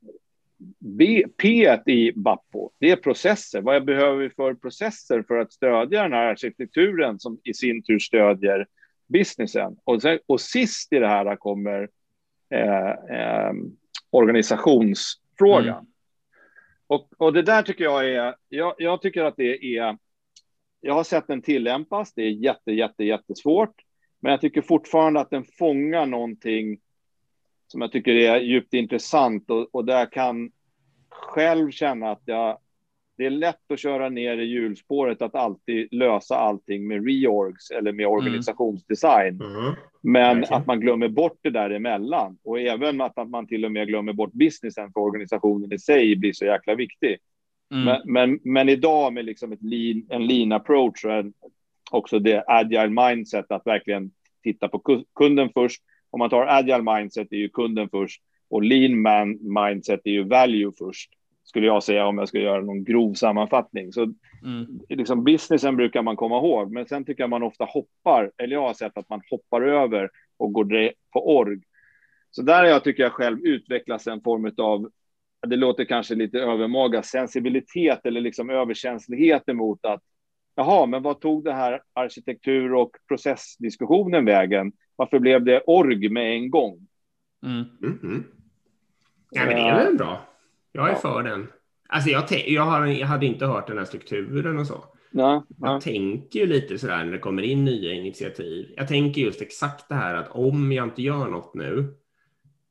[0.78, 3.60] B, P i Bappo, det är processer.
[3.60, 7.98] Vad behöver vi för processer för att stödja den här arkitekturen som i sin tur
[7.98, 8.66] stödjer
[9.06, 9.76] businessen?
[9.84, 11.88] Och, sen, och sist i det här kommer
[12.50, 13.52] eh, eh,
[15.40, 15.78] organisationsfrågan.
[15.78, 15.92] Mm.
[16.86, 19.98] Och, och det där tycker jag är, jag, jag tycker att det är
[20.80, 22.14] jag har sett den tillämpas.
[22.14, 23.74] Det är jätte, jätte, jättesvårt,
[24.20, 26.80] men jag tycker fortfarande att den fångar någonting
[27.66, 30.50] som jag tycker är djupt intressant och, och där jag kan
[31.08, 32.58] själv känna att jag,
[33.18, 37.92] det är lätt att köra ner i hjulspåret att alltid lösa allting med reorgs eller
[37.92, 38.12] med mm.
[38.12, 39.40] organisationsdesign.
[39.40, 39.56] Mm.
[39.56, 39.74] Mm.
[40.02, 40.56] Men okay.
[40.56, 44.12] att man glömmer bort det däremellan och även att, att man till och med glömmer
[44.12, 47.16] bort businessen för organisationen i sig blir så jäkla viktig.
[47.72, 47.84] Mm.
[47.84, 51.32] Men, men, men, idag med liksom ett lean, en lean approach och en,
[51.90, 54.10] också det agile mindset att verkligen
[54.42, 55.82] titta på kunden först.
[56.10, 60.24] Om man tar agile mindset är ju kunden först och lean man mindset är ju
[60.24, 61.10] value först.
[61.48, 63.92] Skulle jag säga om jag ska göra någon grov sammanfattning.
[63.92, 64.80] Så mm.
[64.88, 68.62] liksom businessen brukar man komma ihåg, men sen tycker jag man ofta hoppar, eller jag
[68.62, 71.60] har sett att man hoppar över och går på org.
[72.30, 74.90] Så där har jag tycker jag själv utvecklas en form av
[75.46, 80.02] det låter kanske lite övermaga, sensibilitet eller liksom överkänslighet emot att
[80.54, 84.72] jaha, men vad tog det här arkitektur och processdiskussionen vägen?
[84.96, 86.86] Varför blev det org med en gång?
[87.42, 87.64] Mm.
[87.82, 88.22] Mm -hmm.
[89.30, 90.20] Ja, men det är väl bra.
[90.72, 90.98] Jag är ja.
[90.98, 91.46] för den.
[91.88, 94.84] Alltså jag, jag, har, jag hade inte hört den här strukturen och så.
[95.10, 95.80] Ja, jag ja.
[95.80, 98.74] tänker ju lite sådär när det kommer in nya initiativ.
[98.76, 101.94] Jag tänker just exakt det här att om jag inte gör något nu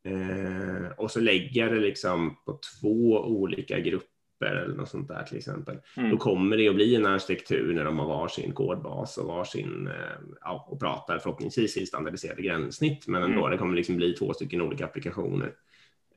[0.07, 5.23] Eh, och så lägger jag det liksom på två olika grupper eller något sånt där
[5.23, 5.77] till exempel.
[5.97, 6.11] Mm.
[6.11, 10.37] Då kommer det att bli en arkitektur när de har varsin kodbas och varsin, eh,
[10.41, 13.51] ja, och pratar förhoppningsvis i standardiserade gränssnitt, men ändå, mm.
[13.51, 15.53] det kommer liksom bli två stycken olika applikationer.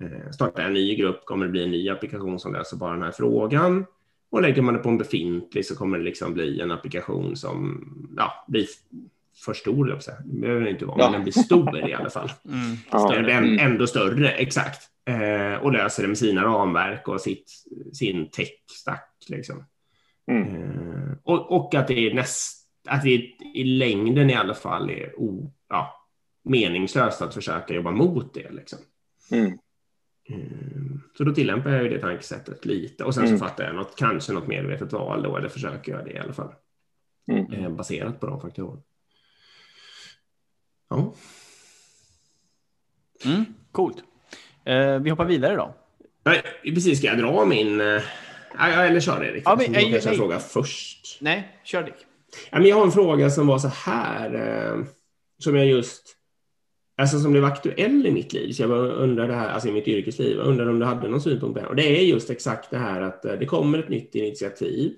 [0.01, 2.93] Eh, startar jag en ny grupp kommer det bli en ny applikation som löser bara
[2.93, 3.87] den här frågan.
[4.31, 7.85] Och lägger man det på en befintlig så kommer det liksom bli en applikation som
[8.17, 8.67] ja, blir
[9.45, 11.05] för stor, det behöver det inte vara, ja.
[11.05, 12.31] men den blir stor i alla fall.
[12.45, 12.77] Mm.
[12.77, 13.59] Större, mm.
[13.59, 14.83] Ändå större, exakt.
[15.05, 17.53] Eh, och löser det med sina ramverk och sitt,
[17.93, 19.17] sin tech-stack.
[19.29, 19.65] Liksom.
[20.31, 20.55] Mm.
[20.55, 23.11] Eh, och, och, att det är näst, att det
[23.55, 26.07] i längden i alla fall är o, ja,
[26.45, 28.51] meningslöst att försöka jobba mot det.
[28.51, 28.79] Liksom.
[30.29, 30.41] Mm.
[30.41, 33.39] Eh, så då tillämpar jag det tankesättet lite och sen så mm.
[33.39, 36.55] fattar jag något, kanske något medvetet val då, eller försöker göra det i alla fall.
[37.33, 37.53] Mm.
[37.53, 38.83] Eh, baserat på de faktorerna.
[40.91, 41.15] Ja.
[43.25, 44.05] Mm, coolt.
[44.65, 45.75] Eh, vi hoppar vidare då.
[46.25, 46.99] Nej, precis.
[46.99, 47.81] Ska jag dra min...
[47.81, 48.03] Eh,
[48.59, 49.43] eller kör Erik.
[49.47, 51.19] Ja, men, jag kanske fråga först.
[51.21, 52.07] Nej, kör Dick.
[52.51, 54.35] Ja, men jag har en fråga som var så här.
[54.35, 54.85] Eh,
[55.39, 56.17] som jag just...
[57.01, 58.53] Alltså som blev aktuell i mitt liv.
[58.53, 60.37] Så jag undrade här, alltså i mitt yrkesliv.
[60.37, 61.67] Jag undrade om du hade någon synpunkt på det.
[61.67, 64.97] Och det är just exakt det här att eh, det kommer ett nytt initiativ.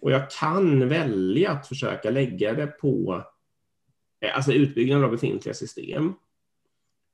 [0.00, 3.24] Och jag kan välja att försöka lägga det på
[4.20, 6.12] eh, alltså utbyggnad av befintliga system.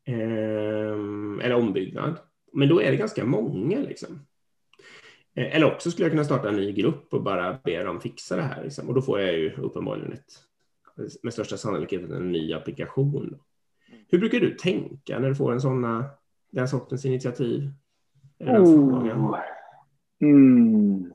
[0.07, 2.19] Ehm, eller ombyggnad.
[2.53, 3.79] Men då är det ganska många.
[3.79, 4.27] Liksom.
[5.35, 8.37] Eh, eller också skulle jag kunna starta en ny grupp och bara be dem fixa
[8.37, 8.65] det här.
[8.65, 8.89] Liksom.
[8.89, 10.33] Och då får jag ju uppenbarligen ett,
[11.23, 13.39] med största sannolikhet en ny applikation.
[14.09, 16.05] Hur brukar du tänka när du får en såna,
[16.51, 17.71] den sortens initiativ?
[18.39, 19.39] Oh.
[20.21, 21.13] Mm.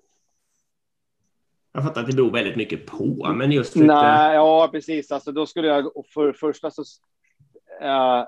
[1.74, 3.88] Jag fattar att det beror väldigt mycket på, men just lite...
[3.88, 5.12] Nej, ja, precis.
[5.12, 6.84] Alltså, då skulle jag för första så...
[7.82, 8.24] Äh,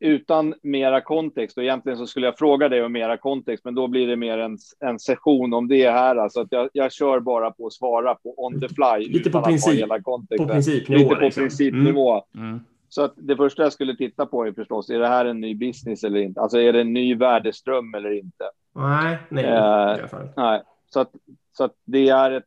[0.00, 3.88] utan mera kontext, och egentligen så skulle jag fråga dig om mera kontext, men då
[3.88, 6.16] blir det mer en, en session om det här.
[6.16, 9.08] Alltså att jag, jag kör bara på att svara på on the fly.
[9.08, 11.02] Lite på, princip, hela på principnivå.
[11.02, 11.42] Lite på liksom.
[11.42, 12.24] principnivå.
[12.34, 12.48] Mm.
[12.48, 12.60] Mm.
[12.88, 15.54] Så att det första jag skulle titta på är förstås, är det här en ny
[15.54, 16.40] business eller inte?
[16.40, 18.50] Alltså är det en ny värdeström eller inte?
[18.74, 19.44] Nej, nej.
[19.44, 20.62] Eh, nej.
[20.86, 21.10] Så, att,
[21.52, 22.44] så att det är ett,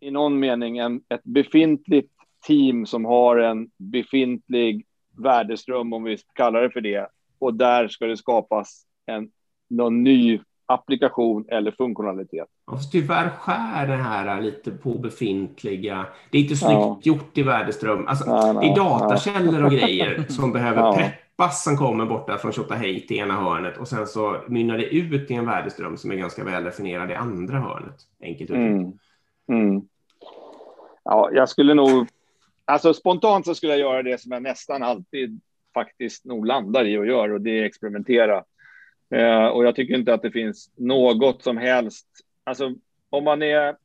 [0.00, 2.12] i någon mening en, ett befintligt
[2.46, 4.86] team som har en befintlig
[5.18, 7.08] värdeström, om vi kallar det för det.
[7.38, 9.30] Och där ska det skapas en,
[9.68, 12.48] någon ny applikation eller funktionalitet.
[12.70, 16.06] Fast tyvärr skär det här lite på befintliga.
[16.30, 17.00] Det är inte snyggt ja.
[17.02, 18.06] gjort i värdeström.
[18.06, 20.96] Alltså, nej, nej, I datakällor och grejer som behöver ja.
[20.96, 25.30] peppas som kommer borta från Tjotahejt i ena hörnet och sen så mynnar det ut
[25.30, 27.96] i en värdeström som är ganska väl definierad i andra hörnet.
[28.22, 28.98] Enkelt uttryckt.
[29.48, 29.68] Mm.
[29.68, 29.82] Mm.
[31.04, 32.06] Ja, jag skulle nog
[32.64, 35.40] Alltså spontant så skulle jag göra det som jag nästan alltid
[35.74, 38.44] faktiskt nog landar i och gör och det är experimentera.
[39.10, 42.06] Eh, och jag tycker inte att det finns något som helst.
[42.44, 42.74] Alltså
[43.10, 43.76] om man är,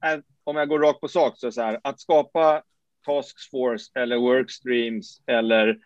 [0.00, 2.62] är om jag går rakt på sak så är det så här att skapa
[3.06, 5.78] task force eller workstreams eller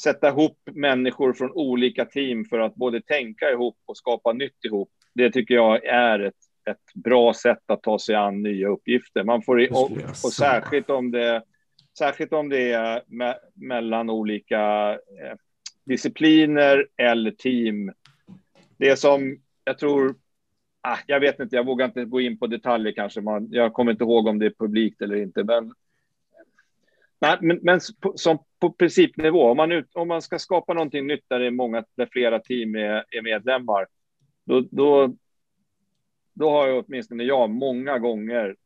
[0.00, 4.90] sätta ihop människor från olika team för att både tänka ihop och skapa nytt ihop.
[5.14, 6.34] Det tycker jag är ett
[6.70, 9.24] ett bra sätt att ta sig an nya uppgifter.
[9.24, 9.90] Man får, och,
[10.24, 11.42] och särskilt om det,
[11.98, 15.36] särskilt om det är me, mellan olika eh,
[15.88, 17.92] discipliner eller team.
[18.76, 20.14] Det som jag tror,
[20.80, 23.20] ah, jag vet inte, jag vågar inte gå in på detaljer kanske.
[23.20, 25.74] Man, jag kommer inte ihåg om det är publikt eller inte, men
[27.20, 31.06] Nej, men, men på, som på principnivå, om man, ut, om man ska skapa någonting
[31.06, 33.86] nytt där det är många, där flera team är, är medlemmar,
[34.44, 35.14] då, då,
[36.32, 38.56] då har jag åtminstone jag många gånger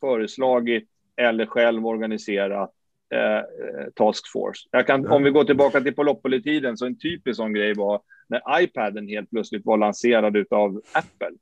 [0.00, 2.74] föreslagit eller själv organiserat
[3.12, 3.42] eh,
[3.94, 4.68] Task Force.
[4.70, 8.62] Jag kan, Om vi går tillbaka till Polopoli-tiden, så en typisk sån grej var när
[8.62, 11.36] iPaden helt plötsligt var lanserad av Apple.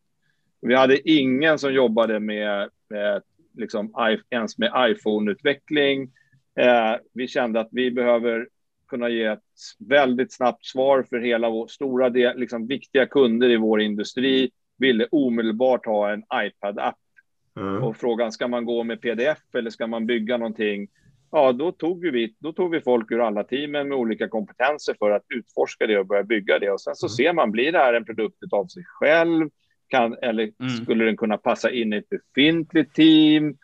[0.60, 3.22] Vi hade ingen som jobbade med, med
[3.56, 6.10] liksom, ens med iPhone-utveckling.
[6.60, 8.48] Eh, vi kände att vi behöver
[8.88, 9.40] kunna ge ett
[9.78, 15.06] väldigt snabbt svar för hela vår stora del, liksom viktiga kunder i vår industri ville
[15.10, 16.98] omedelbart ha en iPad-app.
[17.56, 17.82] Mm.
[17.82, 20.88] Och frågan, ska man gå med pdf eller ska man bygga någonting?
[21.32, 25.10] Ja, då tog vi, då tog vi folk ur alla teamen med olika kompetenser för
[25.10, 26.70] att utforska det och börja bygga det.
[26.70, 27.10] Och sen så mm.
[27.10, 29.50] ser man, blir det här en produkt av sig själv?
[29.88, 30.70] Kan, eller mm.
[30.70, 33.56] skulle den kunna passa in i ett befintligt team?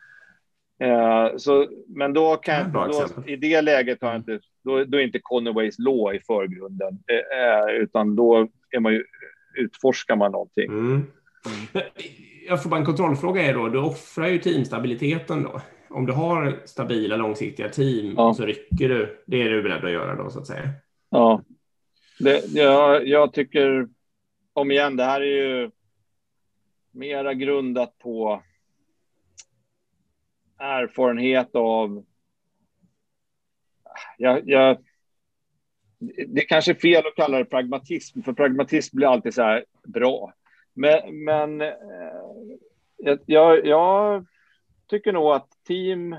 [0.79, 5.19] Eh, så, men då kan då, i det läget har inte, då, då är inte
[5.21, 9.03] Conways law i förgrunden, eh, eh, utan då är man ju
[9.57, 10.67] utforskar man någonting.
[10.71, 11.03] Mm.
[12.47, 15.61] Jag får bara en kontrollfråga är då, du offrar ju teamstabiliteten då.
[15.97, 18.33] Om du har stabila långsiktiga team ja.
[18.33, 19.23] så rycker du.
[19.25, 20.69] Det är du beredd att göra då så att säga.
[21.09, 21.43] Ja,
[22.19, 23.87] det, jag, jag tycker
[24.53, 25.71] om igen, det här är ju
[26.91, 28.43] mera grundat på
[30.57, 32.05] erfarenhet av
[34.17, 34.77] jag, jag,
[36.27, 39.65] det är kanske är fel att kalla det pragmatism, för pragmatism blir alltid så här
[39.83, 40.33] bra.
[40.73, 44.25] Men, men eh, jag, jag
[44.87, 46.15] tycker nog att team,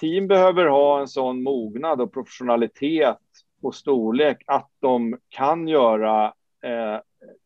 [0.00, 3.18] team behöver ha en sån mognad och professionalitet
[3.62, 6.26] och storlek att de kan göra
[6.62, 7.00] eh,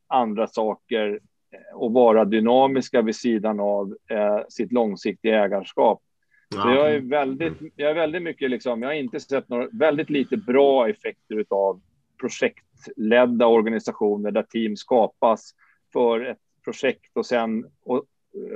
[0.06, 1.20] andra saker
[1.74, 6.02] och vara dynamiska vid sidan av eh, sitt långsiktiga ägarskap.
[6.52, 10.10] Så jag är väldigt, jag är väldigt mycket liksom, jag har inte sett några, väldigt
[10.10, 11.80] lite bra effekter av
[12.20, 15.54] projektledda organisationer där team skapas
[15.92, 18.04] för ett projekt och sen och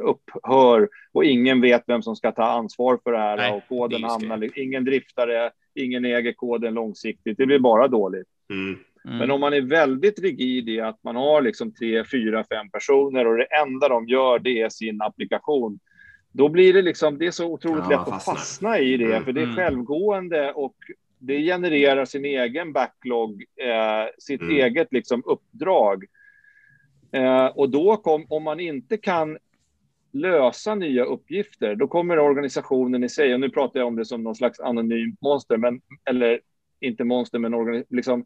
[0.02, 4.04] upphör och ingen vet vem som ska ta ansvar för det här Nej, och koden
[4.04, 8.28] hamnar, ingen driftare, ingen äger koden långsiktigt, det blir bara dåligt.
[8.50, 8.78] Mm.
[9.06, 9.18] Mm.
[9.18, 13.26] Men om man är väldigt rigid i att man har liksom tre, fyra, fem personer
[13.26, 15.78] och det enda de gör det är sin applikation,
[16.32, 19.24] då blir det liksom, det är så otroligt ja, lätt att fastna i det, mm,
[19.24, 19.56] för det är mm.
[19.56, 20.76] självgående och
[21.18, 24.56] det genererar sin egen backlog, eh, sitt mm.
[24.56, 26.04] eget liksom uppdrag.
[27.12, 29.38] Eh, och då kom, om man inte kan
[30.16, 34.22] lösa nya uppgifter, då kommer organisationen i sig, och nu pratar jag om det som
[34.22, 36.40] någon slags anonymt monster, men, eller
[36.80, 38.24] inte monster, men liksom,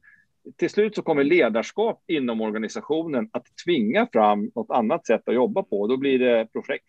[0.56, 5.62] till slut så kommer ledarskap inom organisationen att tvinga fram något annat sätt att jobba
[5.62, 5.86] på.
[5.86, 6.86] Då blir det projekt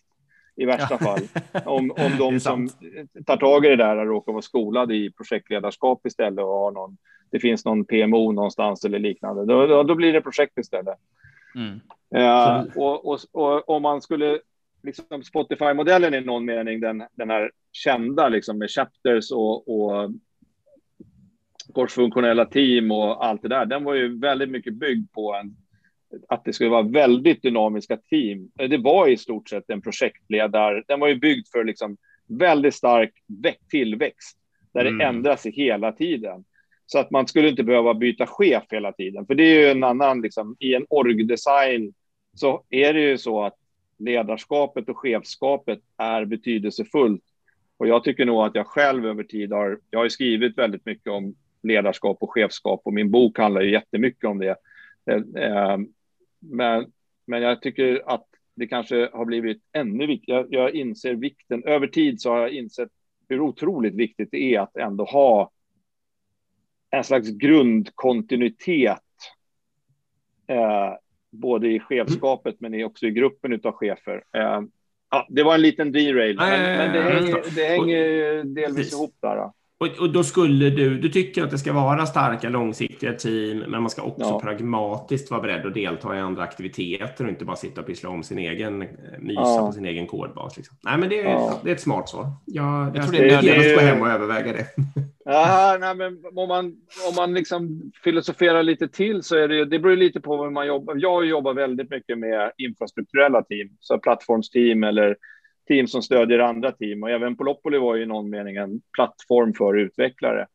[0.56, 1.20] i värsta fall.
[1.66, 2.70] Om, om de som
[3.26, 6.98] tar tag i det där råkar vara skolade i projektledarskap istället och har någon,
[7.32, 10.98] det finns någon PMO någonstans eller liknande, då, då, då blir det projekt istället.
[11.56, 11.80] Mm.
[12.16, 14.40] Uh, och, och, och, om man skulle,
[14.84, 20.12] liksom Spotify-modellen i någon mening, den, den här kända liksom med chapters och, och
[21.74, 25.56] korsfunktionella team och allt det där, den var ju väldigt mycket byggd på en,
[26.30, 28.52] att det skulle vara väldigt dynamiska team.
[28.56, 33.14] Det var i stort sett en projektledare, den var ju byggd för liksom väldigt stark
[33.70, 34.38] tillväxt
[34.74, 34.98] där mm.
[34.98, 36.44] det ändras hela tiden.
[36.86, 39.26] Så att man skulle inte behöva byta chef hela tiden.
[39.26, 41.94] För det är ju en annan, liksom, i en orgdesign
[42.34, 43.56] så är det ju så att
[44.02, 47.24] ledarskapet och chefskapet är betydelsefullt.
[47.78, 51.12] Och jag tycker nog att jag själv över tid har, jag har skrivit väldigt mycket
[51.12, 54.56] om ledarskap och chefskap och min bok handlar ju jättemycket om det.
[55.06, 55.78] Eh, eh,
[56.40, 56.92] men,
[57.26, 60.48] men jag tycker att det kanske har blivit ännu viktigare.
[60.50, 62.90] Jag, jag inser vikten, över tid så har jag insett
[63.30, 65.52] hur otroligt viktigt det är att ändå ha
[66.90, 69.00] en slags grundkontinuitet.
[70.48, 70.94] Eh,
[71.32, 72.72] både i chefskapet mm.
[72.72, 74.24] men också i gruppen av chefer.
[74.36, 74.62] Eh,
[75.12, 79.36] ja, det var en liten derail, men, men det hänger, det hänger delvis ihop där.
[79.36, 79.54] Då.
[79.82, 83.82] Och, och, då skulle du, du tycker att det ska vara starka långsiktiga team, men
[83.82, 84.40] man ska också ja.
[84.40, 88.24] pragmatiskt vara beredd att delta i andra aktiviteter och inte bara sitta och pyssla om
[88.24, 88.88] sin egen, eh,
[89.20, 89.66] mysa ja.
[89.68, 90.58] på sin egen kodbas.
[90.58, 90.78] Liksom.
[90.84, 91.60] Nej, men det är, ja.
[91.64, 92.28] det är ett smart svar.
[92.46, 94.66] Jag, jag, jag tror det är genast gå hem och överväga det.
[95.26, 96.66] Ja, nej, men om man,
[97.10, 100.68] om man liksom filosoferar lite till så är det det beror lite på hur man
[100.68, 100.96] jobbar.
[100.98, 105.16] Jag jobbar väldigt mycket med infrastrukturella team, så plattformsteam eller
[105.72, 107.04] team som stödjer andra team.
[107.04, 110.48] Och även Polopoli var ju i någon mening en plattform för utvecklare.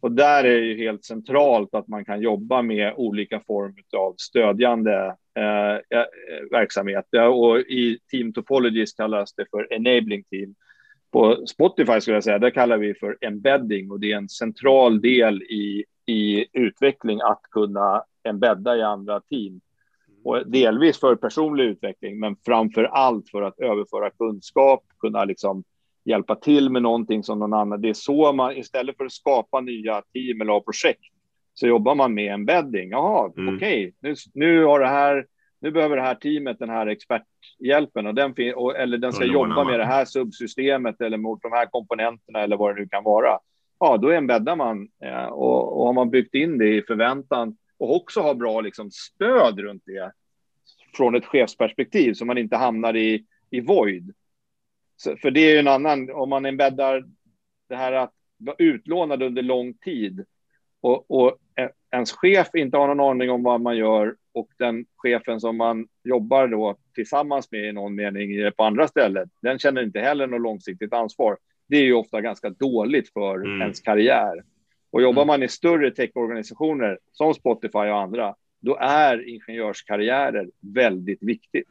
[0.00, 4.14] Och där är det ju helt centralt att man kan jobba med olika former av
[4.18, 6.06] stödjande eh, eh
[6.50, 7.04] verksamhet.
[7.32, 10.54] Och i Team Topologies kallas det för enabling team.
[11.12, 15.00] På Spotify skulle jag säga, där kallar vi för embedding och det är en central
[15.00, 19.60] del i, i utveckling att kunna embedda i andra team.
[20.24, 25.64] Och delvis för personlig utveckling, men framför allt för att överföra kunskap, kunna liksom
[26.04, 27.80] hjälpa till med någonting som någon annan.
[27.80, 31.04] Det är så man istället för att skapa nya team eller projekt
[31.54, 32.90] så jobbar man med embedding.
[32.90, 33.56] Jaha, mm.
[33.56, 33.92] okej, okay.
[34.00, 35.26] nu, nu har det här.
[35.62, 39.64] Nu behöver det här teamet den här experthjälpen och den och, eller den ska jobba
[39.64, 43.38] med det här subsystemet eller mot de här komponenterna eller vad det nu kan vara.
[43.80, 47.96] Ja, då embeddar man eh, och, och har man byggt in det i förväntan och
[47.96, 50.12] också ha bra liksom, stöd runt det
[50.96, 54.14] från ett chefsperspektiv så man inte hamnar i, i void.
[54.96, 57.04] Så, för det är ju en annan, om man embäddar
[57.68, 60.24] det här att vara utlånad under lång tid
[60.80, 61.38] och, och
[61.92, 65.88] ens chef inte har någon aning om vad man gör och den chefen som man
[66.04, 70.40] jobbar då tillsammans med i någon mening på andra stället, den känner inte heller något
[70.40, 71.38] långsiktigt ansvar.
[71.68, 73.60] Det är ju ofta ganska dåligt för mm.
[73.60, 74.44] ens karriär.
[74.90, 75.26] Och jobbar mm.
[75.26, 81.68] man i större techorganisationer som Spotify och andra, då är ingenjörskarriärer väldigt viktigt.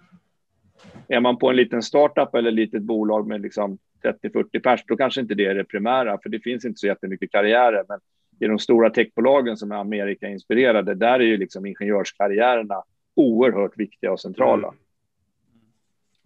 [1.08, 5.22] Är man på en liten startup eller litet bolag med liksom 30-40 pers, då kanske
[5.22, 7.86] inte det är det primära, för det finns inte så jättemycket karriärer.
[7.90, 8.00] Men
[8.40, 12.84] i de stora techbolagen som är Amerika-inspirerade, där är ju liksom ingenjörskarriärerna
[13.16, 14.68] oerhört viktiga och centrala.
[14.68, 14.80] Mm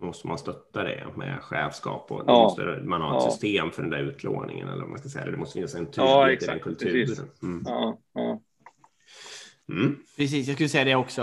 [0.03, 2.43] måste man stötta det med chefskap och ja.
[2.43, 3.31] måste man ha ett ja.
[3.31, 5.31] system för den där utlåningen eller vad man ska säga.
[5.31, 7.29] Det måste finnas en tydlighet ja, i den kulturen.
[7.41, 7.63] Mm.
[7.65, 8.39] Ja, ja.
[9.69, 9.97] Mm.
[10.17, 11.21] Precis, jag skulle säga det också.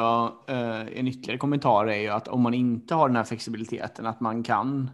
[0.50, 4.20] Uh, en ytterligare kommentar är ju att om man inte har den här flexibiliteten, att
[4.20, 4.90] man kan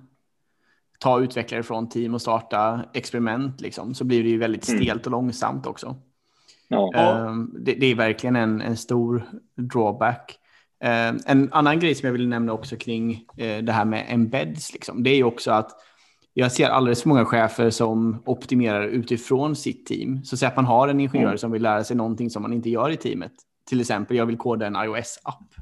[0.99, 4.83] ta utvecklare från team och starta experiment, liksom, så blir det ju väldigt mm.
[4.83, 5.97] stelt och långsamt också.
[6.69, 6.91] Ja.
[6.95, 10.39] Uh, det, det, är verkligen en, en stor drawback.
[10.85, 14.73] Eh, en annan grej som jag vill nämna också kring eh, det här med embeds,
[14.73, 15.71] liksom, det är ju också att
[16.39, 20.25] jag ser alldeles för många chefer som optimerar utifrån sitt team.
[20.25, 21.39] Så säg att man har en ingenjör mm.
[21.39, 23.33] som vill lära sig någonting som man inte gör i teamet.
[23.69, 25.55] Till exempel, jag vill koda en iOS-app.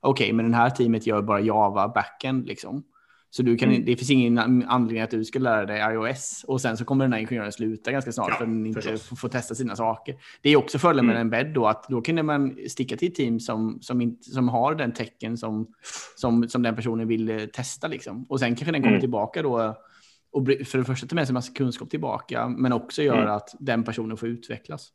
[0.00, 2.46] Okej, okay, men den här teamet gör bara Java backend.
[2.46, 2.82] Liksom.
[3.32, 3.84] Så du kan, mm.
[3.84, 7.12] det finns ingen anledning att du ska lära dig iOS och sen så kommer den
[7.12, 10.16] här ingenjören sluta ganska snart ja, för att den inte får, får, testa sina saker.
[10.42, 11.20] Det är också fördelen med mm.
[11.20, 14.48] en bed då att då kan man sticka till ett team som, som, inte, som
[14.48, 15.66] har den tecken som,
[16.16, 18.26] som, som den personen vill testa liksom.
[18.28, 19.00] Och sen kanske den kommer mm.
[19.00, 19.76] tillbaka då
[20.32, 23.34] och för det första ta med sig massa kunskap tillbaka men också gör mm.
[23.34, 24.92] att den personen får utvecklas.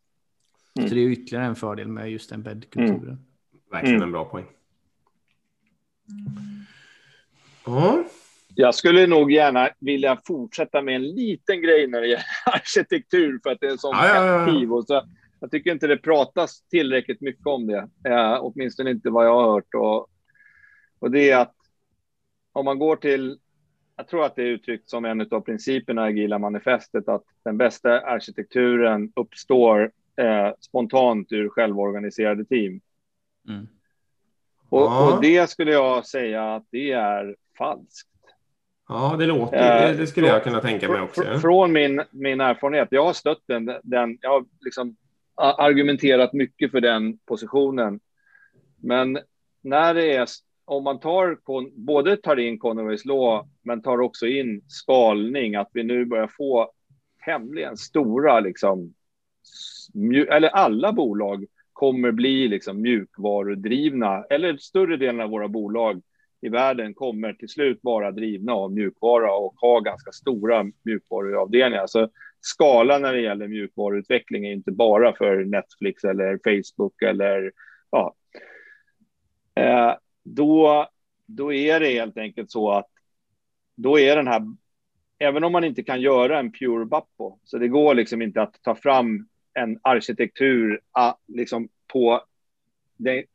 [0.78, 0.90] Mm.
[0.90, 3.04] Så det är ytterligare en fördel med just den bäddkulturen.
[3.04, 3.20] Mm.
[3.72, 4.46] Verkligen en bra poäng.
[7.66, 8.04] Ja.
[8.56, 13.50] Jag skulle nog gärna vilja fortsätta med en liten grej när det gäller arkitektur för
[13.50, 14.76] att det är en sån ja.
[14.76, 15.04] Och så,
[15.40, 19.54] jag tycker inte det pratas tillräckligt mycket om det, eh, åtminstone inte vad jag har
[19.54, 19.74] hört.
[19.74, 20.08] Och,
[21.00, 21.56] och det är att
[22.54, 23.40] om man går till,
[23.96, 27.58] jag tror att det är uttryckt som en av principerna i Agila manifestet, att den
[27.58, 32.82] bästa arkitekturen uppstår eh, spontant ur självorganiserade team.
[33.48, 33.68] Mm.
[34.70, 38.15] Och, och, det skulle jag säga att det är falskt.
[38.88, 41.40] Ja, det låter, det, det skulle jag kunna tänka mig också.
[41.42, 44.96] Från min, min erfarenhet, jag har stött den, den jag har liksom
[45.36, 48.00] argumenterat mycket för den positionen.
[48.82, 49.20] Men
[49.62, 50.28] när det är,
[50.66, 51.38] om man tar,
[51.86, 56.72] både tar in Conways Law, men tar också in skalning, att vi nu börjar få
[57.26, 58.94] tämligen stora, liksom,
[60.30, 66.02] eller alla bolag kommer bli liksom mjukvarudrivna, eller större delen av våra bolag
[66.42, 71.88] i världen kommer till slut vara drivna av mjukvara och ha ganska stora mjukvaruavdelningar.
[71.88, 72.10] Så
[72.42, 77.52] skalan när det gäller mjukvaruutveckling är inte bara för Netflix eller Facebook eller
[77.92, 78.16] ja.
[79.56, 80.88] Eh, då,
[81.26, 82.90] då är det helt enkelt så att
[83.76, 84.42] då är den här,
[85.20, 88.62] även om man inte kan göra en pure Bappo, så det går liksom inte att
[88.62, 90.80] ta fram en arkitektur
[91.28, 92.24] liksom på
[92.98, 93.26] det,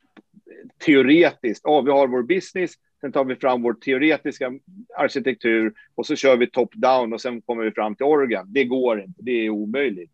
[0.85, 1.61] teoretiskt.
[1.63, 2.71] Ja, vi har vår business,
[3.01, 4.51] sen tar vi fram vår teoretiska
[4.97, 8.45] arkitektur och så kör vi top-down och sen kommer vi fram till organ.
[8.49, 10.11] Det går inte, det är omöjligt.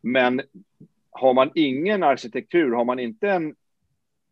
[0.00, 0.42] Men
[1.10, 3.54] har man ingen arkitektur, har man inte en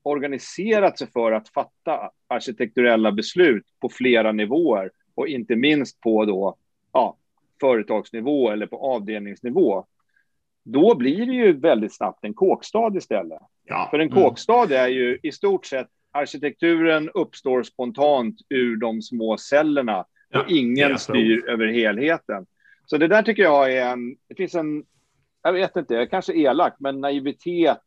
[0.02, 6.56] organiserat sig för att fatta arkitekturella beslut på flera nivåer och inte minst på då,
[6.92, 7.16] ja,
[7.60, 9.86] företagsnivå eller på avdelningsnivå,
[10.64, 13.42] då blir det ju väldigt snabbt en kåkstad istället.
[13.64, 13.88] Ja.
[13.90, 14.22] För en mm.
[14.22, 20.50] kåkstad är ju i stort sett arkitekturen uppstår spontant ur de små cellerna ja, och
[20.50, 22.46] ingen styr över helheten.
[22.86, 24.84] Så det där tycker jag är en, det finns en,
[25.42, 27.78] jag vet inte, jag kanske elak, men naivitet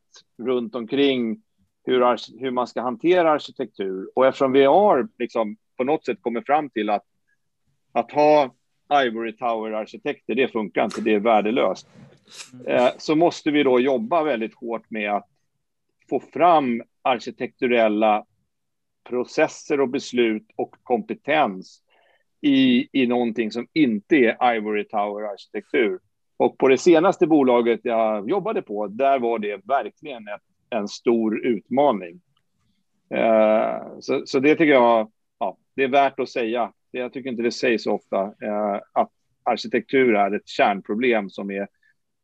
[0.44, 1.42] runt omkring
[1.86, 4.10] hur, hur man ska hantera arkitektur.
[4.16, 7.06] Och eftersom vi har liksom på något sätt kommit fram till att,
[7.92, 8.56] att ha
[8.94, 11.88] Ivory Tower-arkitekter, det funkar inte, det är värdelöst.
[12.68, 15.28] Eh, så måste vi då jobba väldigt hårt med att
[16.10, 18.26] få fram arkitekturella
[19.10, 21.82] processer och beslut och kompetens
[22.42, 26.00] i, i någonting som inte är Ivory Tower-arkitektur.
[26.38, 31.46] Och på det senaste bolaget jag jobbade på, där var det verkligen ett, en stor
[31.46, 32.22] utmaning.
[33.10, 36.74] Eh, så, så det tycker jag ja, det är värt att säga.
[36.92, 39.12] Jag tycker inte det sägs så ofta eh, att
[39.44, 41.68] arkitektur är ett kärnproblem som är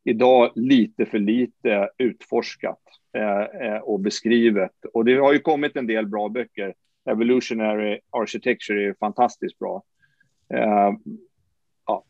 [0.03, 2.81] idag lite för lite utforskat
[3.13, 4.85] Eh, eh, och beskrivet.
[4.93, 6.73] Och det har ju kommit en del bra böcker.
[7.09, 9.83] Evolutionary Architecture är fantastiskt bra.
[10.53, 10.91] Eh,
[11.85, 12.03] ja.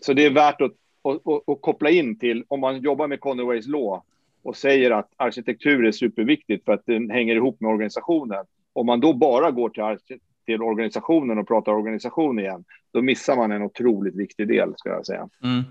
[0.00, 0.72] Så det är värt att,
[1.04, 4.02] att, att, att, koppla in till, om man jobbar med Conways Law
[4.42, 8.44] och säger att arkitektur är superviktigt för att den hänger ihop med organisationen.
[8.72, 13.52] Om man då bara går till till organisationen och pratar organisation igen, då missar man
[13.52, 15.28] en otroligt viktig del, ska jag säga.
[15.42, 15.62] Mm.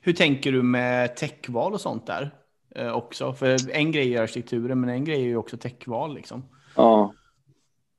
[0.00, 2.30] Hur tänker du med techval och sånt där
[2.94, 3.32] också?
[3.32, 6.14] För en grej är arkitekturen, men en grej är ju också techval.
[6.14, 6.44] Liksom.
[6.76, 7.14] Ja.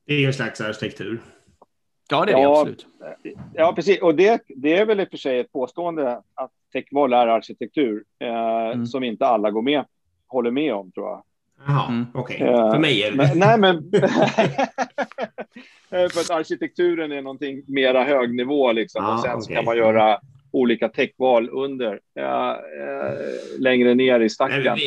[0.08, 1.22] Det är en slags arkitektur.
[2.10, 2.88] Ja, det är ja, det absolut.
[3.54, 4.02] Ja, precis.
[4.02, 8.04] Och det, det är väl i och för sig ett påstående att techval är arkitektur
[8.20, 8.30] eh,
[8.72, 8.86] mm.
[8.86, 9.86] som inte alla går med,
[10.28, 11.24] håller med om, tror jag.
[11.68, 12.06] Jaha, mm.
[12.14, 12.36] okej.
[12.36, 12.48] Okay.
[12.48, 13.92] Uh, för mig är det men, Nej, men
[16.10, 19.06] för att arkitekturen är någonting mera högnivå liksom.
[19.06, 19.56] Ah, och sen okay.
[19.56, 20.20] kan man göra
[20.56, 22.56] olika techval under, äh,
[23.60, 24.78] längre ner i stacken.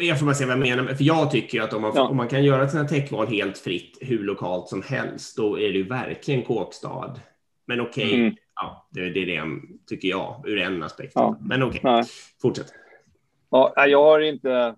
[0.00, 2.08] Jag får bara se vad jag menar, för jag tycker att om man, ja.
[2.08, 5.78] om man kan göra sina techval helt fritt, hur lokalt som helst, då är det
[5.78, 7.20] ju verkligen kåkstad.
[7.66, 8.34] Men okej, okay, mm.
[8.54, 11.12] ja, det, det, är det tycker jag, ur en aspekt.
[11.14, 11.38] Ja.
[11.40, 12.04] Men okej, okay.
[12.42, 12.72] fortsätt.
[13.50, 14.74] Ja, jag har inte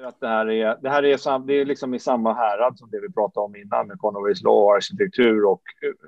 [0.00, 2.78] tycker att det här är, det här är, sam, det är liksom i samma härad
[2.78, 5.62] som det vi pratade om innan med Conways Law och arkitektur och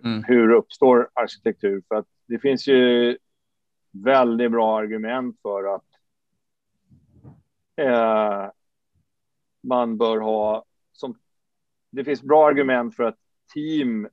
[0.04, 0.24] mm.
[0.24, 1.82] hur uppstår arkitektur.
[1.88, 3.16] För att det finns ju
[3.90, 5.84] väldigt bra argument för att
[7.76, 8.50] eh,
[9.62, 11.18] man bör ha som
[11.90, 13.16] det finns bra argument för att
[13.54, 14.08] team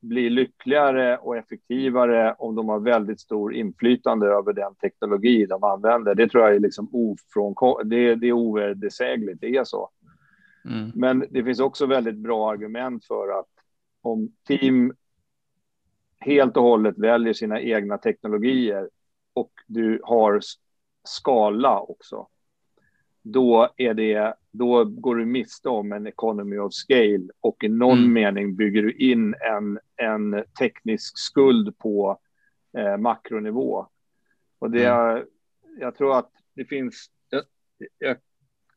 [0.00, 6.14] blir lyckligare och effektivare om de har väldigt stor inflytande över den teknologi de använder.
[6.14, 7.90] Det tror jag är liksom ofrånkomligt.
[7.90, 9.90] Det, det är ovedersägligt, det är så.
[10.64, 10.90] Mm.
[10.94, 13.48] Men det finns också väldigt bra argument för att
[14.02, 14.92] om team
[16.22, 18.88] helt och hållet väljer sina egna teknologier
[19.34, 20.40] och du har
[21.04, 22.26] skala också,
[23.22, 27.98] då, är det, då går du miste om en economy of scale och i någon
[27.98, 28.12] mm.
[28.12, 32.18] mening bygger du in en, en teknisk skuld på
[32.78, 33.86] eh, makronivå.
[34.58, 35.24] Och det, mm.
[35.78, 37.42] jag tror att det finns, jag,
[37.98, 38.16] jag,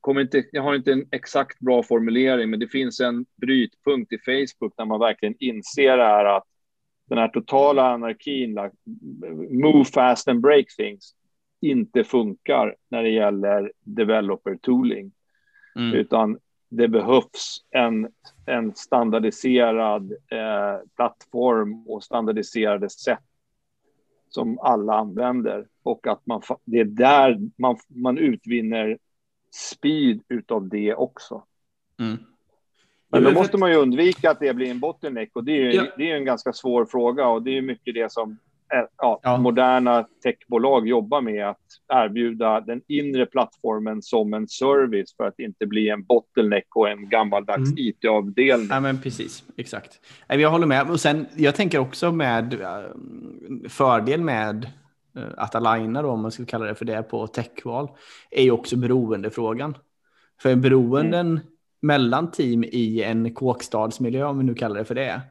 [0.02, 4.18] kommer inte, jag har inte en exakt bra formulering, men det finns en brytpunkt i
[4.18, 6.48] Facebook där man verkligen inser det här att
[7.06, 8.60] den här totala anarkin,
[9.50, 11.16] move fast and break things,
[11.62, 15.12] inte funkar när det gäller developer tooling.
[15.76, 15.94] Mm.
[15.94, 16.40] Utan
[16.70, 18.10] det behövs en,
[18.46, 23.24] en standardiserad eh, plattform och standardiserade sätt
[24.30, 28.98] som alla använder och att man, det är där man, man utvinner
[29.52, 31.44] speed utav det också.
[32.00, 32.18] Mm.
[33.24, 35.72] Men då måste man ju undvika att det blir en bottleneck och det är, ju,
[35.72, 35.84] ja.
[35.98, 38.38] det är en ganska svår fråga och det är mycket det som
[38.98, 39.38] ja, ja.
[39.38, 41.58] moderna techbolag jobbar med att
[41.94, 47.10] erbjuda den inre plattformen som en service för att inte bli en bottleneck och en
[47.10, 47.78] gammaldags mm.
[47.78, 48.68] IT-avdelning.
[48.70, 50.00] Ja, men precis, exakt.
[50.28, 50.90] Jag håller med.
[50.90, 54.70] Och sen, jag tänker också med äh, fördel med
[55.18, 57.90] äh, att aligna, då, om man skulle kalla det för det, på techval,
[58.32, 59.78] är ju också beroendefrågan.
[60.42, 61.44] För beroenden mm.
[61.86, 65.22] Mellan team i en kåkstadsmiljö, om vi nu kallar det för det,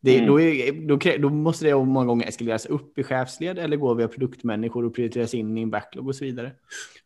[0.00, 0.28] det, mm.
[0.28, 4.08] då, är, då, då, måste det många gånger eskaleras upp i chefsled eller gå via
[4.08, 6.52] produktmänniskor och prioriteras in i en backlog och så vidare.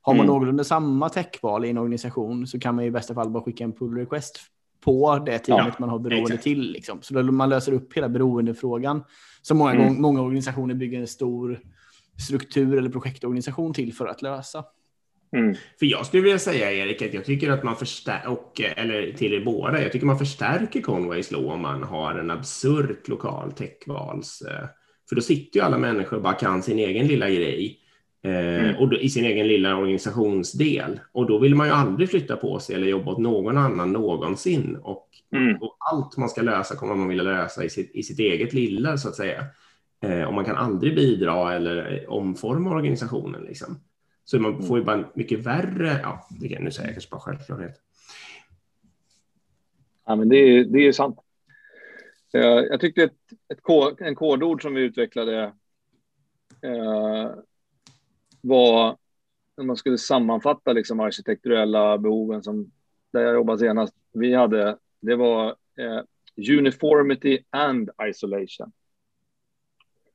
[0.01, 0.35] Har man mm.
[0.35, 3.73] någorlunda samma techval i en organisation så kan man i bästa fall bara skicka en
[3.73, 4.41] pull request
[4.85, 6.43] på det teamet ja, man har beroende exakt.
[6.43, 6.73] till.
[6.73, 6.99] Liksom.
[7.03, 9.05] Så man löser upp hela beroendefrågan
[9.43, 9.87] som många, mm.
[9.87, 11.61] gånger, många organisationer bygger en stor
[12.27, 14.65] struktur eller projektorganisation till för att lösa.
[15.35, 15.55] Mm.
[15.79, 19.45] För jag skulle vilja säga, Erik, att jag tycker att man förstärker, eller till er
[19.45, 24.43] båda, jag tycker man förstärker Conways law om man har en absurt lokal techvals.
[24.43, 24.69] Eh,
[25.09, 27.81] för då sitter ju alla människor och bara kan sin egen lilla grej.
[28.25, 28.77] Eh, mm.
[28.77, 31.01] och då, i sin egen lilla organisationsdel.
[31.13, 34.79] Och då vill man ju aldrig flytta på sig eller jobba åt någon annan någonsin.
[34.83, 35.57] Och, mm.
[35.57, 38.97] och allt man ska lösa kommer man vilja lösa i sitt, i sitt eget lilla,
[38.97, 39.45] så att säga.
[40.05, 43.43] Eh, och man kan aldrig bidra eller omforma organisationen.
[43.43, 43.81] Liksom.
[44.25, 47.81] Så man får ju bara en mycket värre, ja, nu säger jag kanske bara självklarhet.
[50.07, 51.19] Ja, men det är, det är sant.
[52.31, 53.17] Jag tyckte ett,
[53.53, 55.43] ett kod, en kodord som vi utvecklade
[56.63, 57.31] eh,
[58.41, 58.97] var
[59.57, 62.71] när man skulle sammanfatta liksom arkitekturella behoven som
[63.13, 63.95] där jag jobbade senast.
[64.13, 65.49] Vi hade, det var
[65.79, 66.01] eh,
[66.59, 68.73] uniformity and isolation.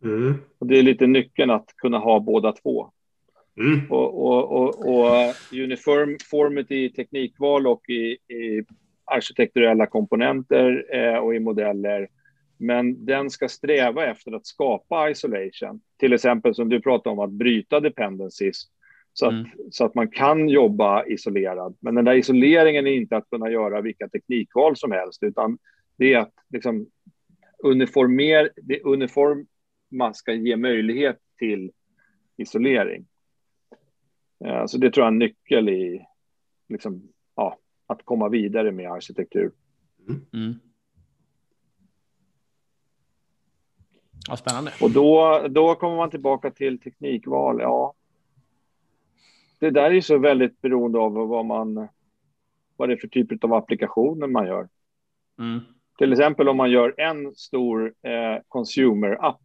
[0.03, 0.33] Mm.
[0.57, 2.91] Och det är lite nyckeln att kunna ha båda två.
[3.57, 3.91] Mm.
[3.91, 8.63] Och, och, och, och uniformity i teknikval och i, i
[9.05, 12.07] arkitekturella komponenter eh, och i modeller.
[12.57, 15.81] Men den ska sträva efter att skapa isolation.
[15.97, 18.63] Till exempel som du pratade om att bryta dependencies.
[19.13, 19.47] Så att, mm.
[19.71, 21.77] så att man kan jobba isolerad.
[21.79, 25.57] Men den där isoleringen är inte att kunna göra vilka teknikval som helst, utan
[25.97, 26.87] det är att liksom
[27.63, 31.71] uniformer, det uniforma ska ge möjlighet till
[32.37, 33.05] isolering.
[34.45, 36.05] Eh, så det tror jag är en nyckel i
[36.69, 39.51] liksom, ja, att komma vidare med arkitektur.
[40.07, 40.25] Mm.
[40.33, 40.59] mm.
[44.27, 44.71] Ja, spännande.
[44.81, 47.59] Och då, då kommer man tillbaka till teknikval.
[47.59, 47.93] Ja,
[49.59, 51.87] det där är så väldigt beroende av vad man
[52.77, 54.69] vad det är för typ av applikationer man gör.
[55.39, 55.59] Mm.
[55.97, 59.41] Till exempel om man gör en stor eh, consumer-app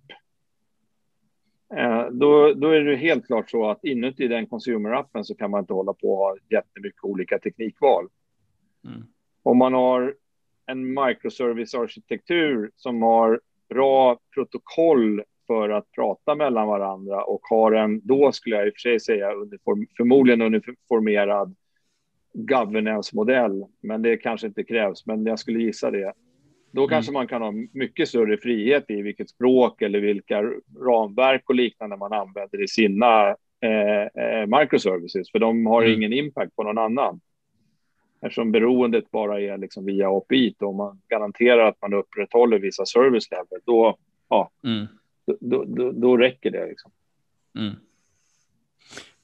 [2.11, 5.73] då, då är det helt klart så att inuti den consumer-appen så kan man inte
[5.73, 8.09] hålla på och ha jättemycket olika teknikval.
[8.85, 9.03] Mm.
[9.43, 10.15] Om man har
[10.67, 18.33] en microservice-arkitektur som har bra protokoll för att prata mellan varandra och har en, då
[18.33, 21.57] skulle jag i och för sig säga, uniform, förmodligen uniformerad
[22.35, 26.13] governance-modell, men det kanske inte krävs, men jag skulle gissa det.
[26.75, 26.91] Då mm.
[26.91, 30.43] kanske man kan ha mycket större frihet i vilket språk eller vilka
[30.81, 33.29] ramverk och liknande man använder i sina
[33.61, 35.95] eh, eh, microservices, för de har mm.
[35.95, 37.21] ingen impact på någon annan.
[38.21, 43.31] Eftersom beroendet bara är liksom via API, och man garanterar att man upprätthåller vissa service
[43.31, 43.97] level, då,
[44.29, 44.87] ja, mm.
[45.41, 46.67] då, då, då, räcker det.
[46.67, 46.91] Liksom.
[47.59, 47.75] Mm.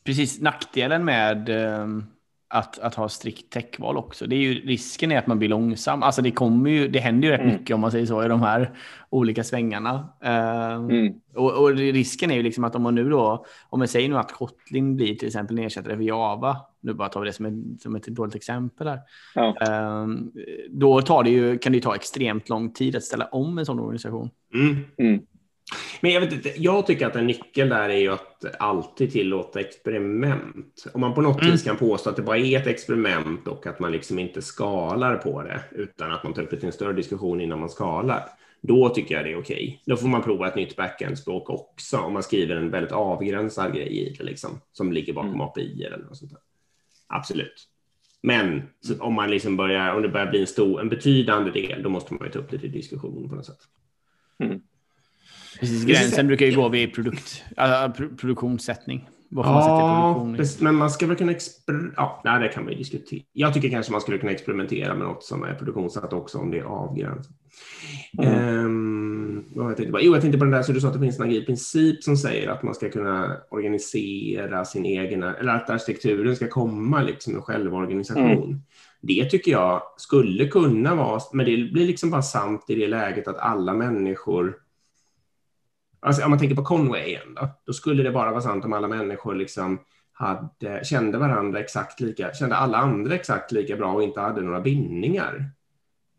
[0.05, 2.05] Precis, nackdelen med um
[2.53, 4.27] att, att ha strikt techval också.
[4.27, 6.03] Det är ju, risken är att man blir långsam.
[6.03, 7.53] Alltså det, kommer ju, det händer ju rätt mm.
[7.53, 8.71] mycket om man säger så i de här
[9.11, 10.09] olika svängarna.
[10.25, 11.15] Uh, mm.
[11.35, 14.17] och, och, risken är ju liksom att om man nu då, om man säger nu
[14.17, 17.47] att Kotlin blir till exempel en ersättare för Java, nu bara tar vi det som
[17.47, 19.01] ett, som ett dåligt exempel här.
[19.35, 19.55] Ja.
[19.69, 20.09] Uh,
[20.71, 23.67] då tar det ju, kan det ju ta extremt lång tid att ställa om en
[23.67, 24.31] sån organisation.
[24.99, 25.21] Mm.
[26.01, 29.61] Men jag, vet inte, jag tycker att en nyckel där är ju att alltid tillåta
[29.61, 30.85] experiment.
[30.95, 31.53] Om man på något mm.
[31.53, 35.17] vis kan påstå att det bara är ett experiment och att man liksom inte skalar
[35.17, 38.25] på det utan att man tar upp det till en större diskussion innan man skalar.
[38.63, 39.57] Då tycker jag det är okej.
[39.57, 39.79] Okay.
[39.85, 43.99] Då får man prova ett nytt backend-språk också om man skriver en väldigt avgränsad grej
[43.99, 45.41] i det liksom, som ligger bakom mm.
[45.41, 46.41] API eller något sånt där.
[47.07, 47.69] Absolut.
[48.23, 48.63] Men
[48.99, 52.15] om man liksom börjar, om det börjar bli en stor, en betydande del, då måste
[52.15, 53.61] man ju ta upp det till diskussion på något sätt.
[54.39, 54.61] Mm.
[55.61, 59.09] Precis, gränsen brukar ju gå vid produkt, äh, produktionssättning.
[59.33, 60.27] ja,
[60.61, 61.35] men man ska väl kunna
[61.97, 63.21] ja, nej, det kan man ju diskutera.
[63.33, 66.59] Jag tycker kanske man skulle kunna experimentera med något som är produktionssatt också om det
[66.59, 67.33] är avgränsat.
[68.23, 69.45] Mm.
[69.55, 71.21] Vad jag, tänkte Jo, jag tänkte på den där, så du sa att det finns
[71.21, 76.49] en princip som säger att man ska kunna organisera sin egen, eller att arkitekturen ska
[76.49, 78.45] komma liksom en självorganisation.
[78.45, 78.61] Mm.
[79.01, 83.29] Det tycker jag skulle kunna vara, men det blir liksom bara sant i det läget
[83.29, 84.57] att alla människor
[86.01, 88.73] Alltså, om man tänker på Conway igen då, då skulle det bara vara sant om
[88.73, 89.79] alla människor liksom
[90.13, 94.61] hade, kände varandra exakt lika, kände alla andra exakt lika bra och inte hade några
[94.61, 95.51] bindningar.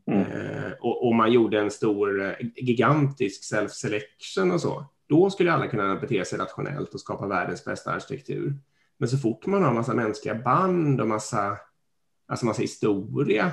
[0.08, 0.22] Mm.
[0.22, 5.68] Eh, och, och, man gjorde en stor, eh, gigantisk self-selection och så, då skulle alla
[5.68, 8.54] kunna bete sig rationellt och skapa världens bästa arkitektur.
[8.98, 11.58] Men så fort man har massa mänskliga band och massa,
[12.28, 13.52] alltså massa historia,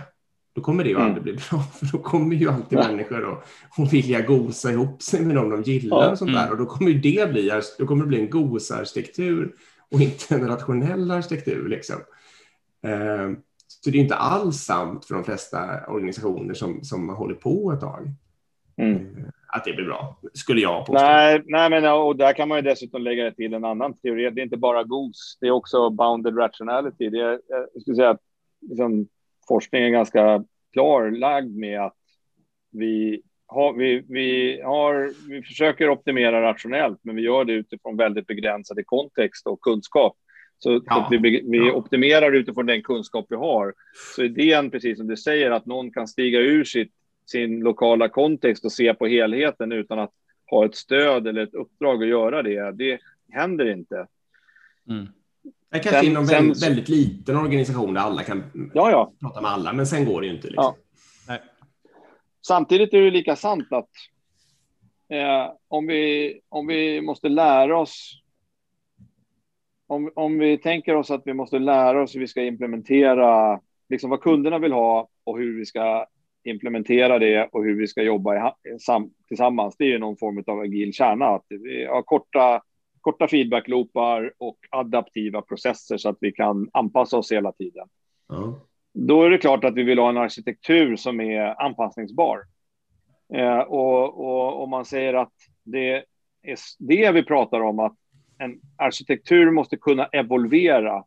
[0.58, 1.06] då kommer det ju mm.
[1.06, 2.88] aldrig bli bra, för då kommer ju alltid ja.
[2.88, 3.44] människor att,
[3.78, 6.10] att vilja gosa ihop sig med dem de gillar ja.
[6.10, 6.40] och sånt där.
[6.40, 6.52] Mm.
[6.52, 9.54] Och då kommer ju det bli, då kommer det bli en gosarkitektur
[9.90, 11.68] och inte en rationell arkitektur.
[11.68, 11.96] Liksom.
[12.82, 13.30] Eh,
[13.66, 17.72] så det är inte alls sant för de flesta organisationer som, som har hållit på
[17.72, 18.10] ett tag.
[18.76, 18.96] Mm.
[18.96, 21.04] Eh, att det blir bra, skulle jag påstå.
[21.04, 24.30] Nej, nej men, och där kan man ju dessutom lägga till en annan teori.
[24.30, 27.10] Det är inte bara GOS, det är också bounded rationality.
[27.10, 28.20] Det är, jag skulle säga att
[28.60, 29.08] liksom,
[29.48, 31.96] forskningen är ganska klarlagd med att
[32.70, 38.26] vi har, vi, vi, har, vi försöker optimera rationellt, men vi gör det utifrån väldigt
[38.26, 40.16] begränsade kontext och kunskap.
[40.58, 43.74] Så, ja, att vi, vi optimerar utifrån den kunskap vi har.
[44.16, 46.92] Så idén, precis som du säger, att någon kan stiga ur sitt,
[47.26, 50.12] sin lokala kontext och se på helheten utan att
[50.50, 52.98] ha ett stöd eller ett uppdrag att göra det, det
[53.32, 54.06] händer inte.
[54.88, 55.06] Mm.
[55.70, 59.12] Det kanske sen, inom sen, väldigt, väldigt liten organisation där alla kan ja, ja.
[59.20, 60.46] prata med alla, men sen går det ju inte.
[60.46, 60.74] Liksom.
[61.28, 61.38] Ja.
[62.46, 63.88] Samtidigt är det lika sant att
[65.12, 68.22] eh, om, vi, om vi måste lära oss
[69.88, 74.10] om, om vi tänker oss att vi måste lära oss hur vi ska implementera liksom
[74.10, 76.06] vad kunderna vill ha och hur vi ska
[76.44, 79.76] implementera det och hur vi ska jobba i, sam, tillsammans.
[79.78, 81.26] Det är ju någon form av agil kärna.
[81.26, 82.62] Att vi har korta
[83.00, 87.88] korta feedbackloopar och adaptiva processer så att vi kan anpassa oss hela tiden.
[88.32, 88.54] Mm.
[88.94, 92.38] Då är det klart att vi vill ha en arkitektur som är anpassningsbar.
[93.34, 95.32] Eh, och, om man säger att
[95.64, 95.92] det
[96.42, 97.96] är det vi pratar om, att
[98.38, 101.04] en arkitektur måste kunna evolvera.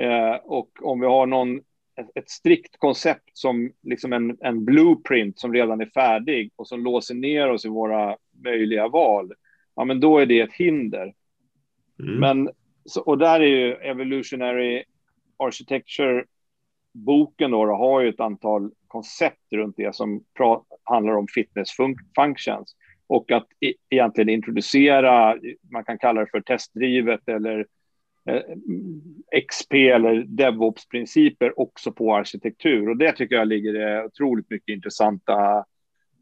[0.00, 1.58] Eh, och om vi har någon,
[2.00, 6.84] ett, ett strikt koncept som liksom en, en blueprint som redan är färdig och som
[6.84, 9.32] låser ner oss i våra möjliga val,
[9.76, 11.14] ja, men då är det ett hinder.
[12.00, 12.20] Mm.
[12.20, 12.50] Men,
[12.84, 14.84] så, och där är ju Evolutionary
[15.36, 20.24] Architecture-boken då, då, har ju ett antal koncept runt det som
[20.82, 22.76] handlar om fitness fun functions
[23.06, 25.36] och att e egentligen introducera,
[25.72, 27.66] man kan kalla det för testdrivet eller
[28.28, 28.42] eh,
[29.48, 32.88] XP eller DevOps-principer också på arkitektur.
[32.88, 35.64] Och det tycker jag ligger eh, otroligt mycket intressanta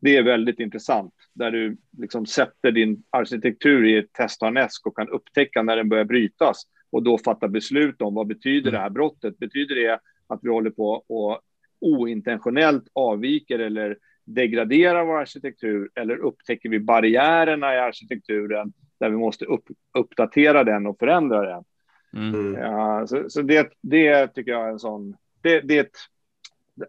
[0.04, 5.08] det är väldigt intressant där du liksom sätter din arkitektur i ett testharnesk och kan
[5.08, 8.94] upptäcka när den börjar brytas och då fatta beslut om vad betyder det här mm.
[8.94, 9.38] brottet?
[9.38, 11.40] Betyder det att vi håller på och
[11.80, 19.44] ointentionellt avviker eller degraderar vår arkitektur eller upptäcker vi barriärerna i arkitekturen där vi måste
[19.44, 19.64] upp,
[19.98, 21.64] uppdatera den och förändra den?
[22.12, 22.54] Mm.
[22.54, 25.16] Ja, så, så det, det tycker jag är en sån...
[25.42, 25.90] Det, det,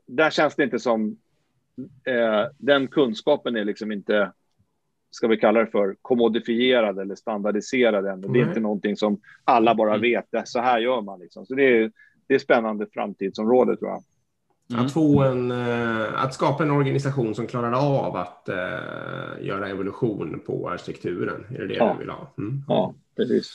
[0.06, 1.18] där känns det inte som
[2.06, 4.32] eh, den kunskapen är liksom inte,
[5.12, 8.34] ska vi kalla det för, kommodifierad eller standardiserad än.
[8.34, 10.02] Det är inte någonting som alla bara mm.
[10.02, 11.20] vet, så här gör man.
[11.20, 11.46] Liksom.
[11.46, 11.92] Så det är,
[12.28, 14.04] det är spännande framtidsområde tror jag.
[14.70, 14.86] Mm.
[14.86, 20.42] Att, få en, eh, att skapa en organisation som klarar av att uh, göra evolution
[20.46, 21.46] på arkitekturen.
[21.50, 21.94] Är det det ja.
[21.94, 22.34] du vill ha?
[22.38, 22.64] Mm.
[22.68, 23.52] Ja, precis.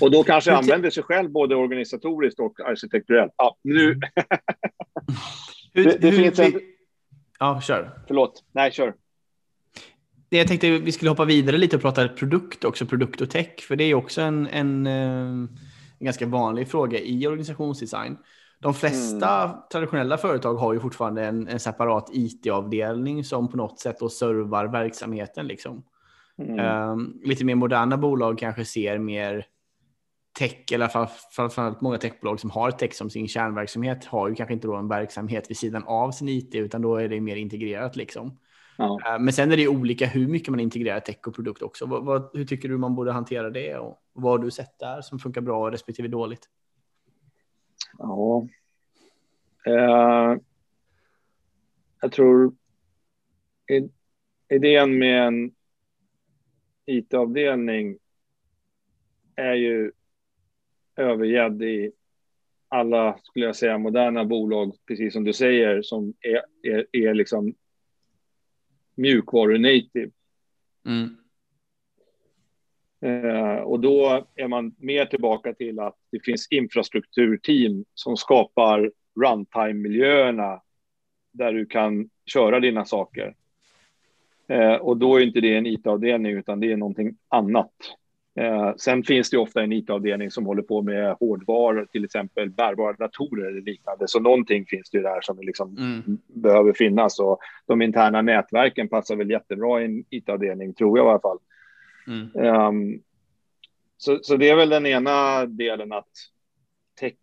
[0.00, 3.32] Och då kanske använder sig själv både organisatoriskt och arkitekturellt.
[3.36, 3.94] Ja, nu.
[5.72, 6.52] det, det finns en...
[7.38, 7.98] Ja, kör.
[8.06, 8.44] Förlåt.
[8.52, 8.94] Nej, kör.
[10.28, 13.76] Jag tänkte vi skulle hoppa vidare lite och prata produkt också, produkt och tech, för
[13.76, 15.48] det är också en, en, en
[15.98, 18.16] ganska vanlig fråga i organisationsdesign.
[18.58, 19.56] De flesta mm.
[19.72, 24.66] traditionella företag har ju fortfarande en, en separat IT-avdelning som på något sätt då servar
[24.66, 25.46] verksamheten.
[25.46, 25.82] Liksom.
[26.38, 26.90] Mm.
[26.90, 29.46] Um, lite mer moderna bolag kanske ser mer
[30.38, 34.66] tech, eller framförallt många techbolag som har tech som sin kärnverksamhet har ju kanske inte
[34.66, 38.38] då en verksamhet vid sidan av sin IT, utan då är det mer integrerat liksom.
[38.78, 39.00] Ja.
[39.06, 41.86] Eh, men sen är det olika hur mycket man integrerar tech och produkt också.
[41.86, 45.00] Vad, vad, hur tycker du man borde hantera det och vad har du sett där
[45.00, 46.48] som funkar bra respektive dåligt?
[47.98, 48.48] Ja,
[49.68, 50.38] uh,
[52.00, 52.54] jag tror
[54.48, 55.52] idén med en
[56.86, 57.98] IT-avdelning
[59.36, 59.92] är ju
[60.96, 61.92] övergedd i
[62.68, 67.54] alla, skulle jag säga, moderna bolag, precis som du säger, som är, är, är liksom
[68.94, 70.10] mjukvaru-native.
[70.86, 71.16] Mm.
[73.00, 80.62] Eh, och då är man mer tillbaka till att det finns infrastrukturteam som skapar runtime-miljöerna
[81.32, 83.34] där du kan köra dina saker.
[84.48, 87.74] Eh, och då är inte det en IT-avdelning utan det är någonting annat.
[88.36, 92.92] Eh, sen finns det ofta en IT-avdelning som håller på med hårdvaror, till exempel bärbara
[92.92, 94.08] datorer eller liknande.
[94.08, 96.18] Så någonting finns det där som liksom mm.
[96.26, 97.20] behöver finnas.
[97.20, 101.38] Och de interna nätverken passar väl jättebra i en IT-avdelning, tror jag i alla fall.
[102.06, 102.56] Mm.
[102.56, 103.02] Um,
[103.96, 106.10] så, så det är väl den ena delen att
[107.00, 107.14] tech...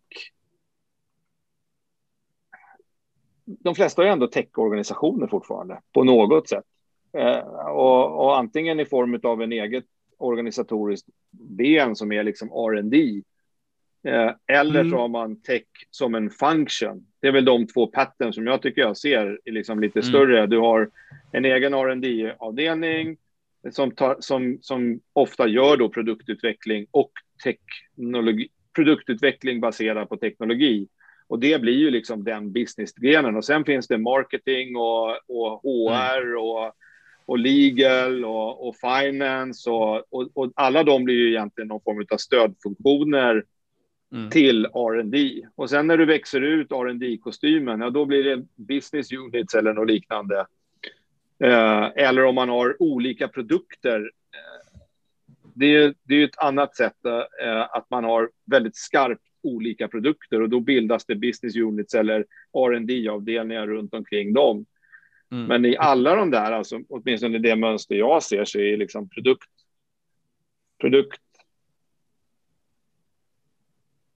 [3.44, 6.64] De flesta ju ändå techorganisationer fortfarande på något sätt.
[7.18, 9.84] Uh, och, och, antingen i form av en eget
[10.24, 13.22] organisatoriskt ben som är liksom R&D
[14.08, 14.90] eh, eller mm.
[14.90, 17.06] så har man tech som en function.
[17.20, 20.08] Det är väl de två pattern som jag tycker jag ser liksom lite mm.
[20.08, 20.46] större.
[20.46, 20.90] Du har
[21.32, 23.16] en egen R&D avdelning
[23.72, 27.12] som, tar, som, som ofta gör då produktutveckling och
[27.44, 30.88] teknologi, produktutveckling baserad på teknologi.
[31.26, 33.36] Och det blir ju liksom den businessgrenen.
[33.36, 36.38] Och sen finns det marketing och, och HR mm.
[36.38, 36.72] och
[37.26, 42.06] och legal och, och finance och, och, och, alla de blir ju egentligen någon form
[42.10, 43.44] av stödfunktioner
[44.12, 44.30] mm.
[44.30, 45.42] till R&D.
[45.54, 49.72] Och sen när du växer ut rd kostymen ja, då blir det business units eller
[49.72, 50.46] något liknande.
[51.44, 54.00] Eh, eller om man har olika produkter.
[54.34, 54.80] Eh,
[55.54, 57.06] det är, det är ett annat sätt
[57.42, 62.26] eh, att man har väldigt skarpt olika produkter och då bildas det business units eller
[62.52, 64.66] rd avdelningar runt omkring dem.
[65.34, 65.46] Mm.
[65.46, 69.48] Men i alla de där, alltså, åtminstone det mönster jag ser, så är liksom produkt,
[70.80, 71.20] produkt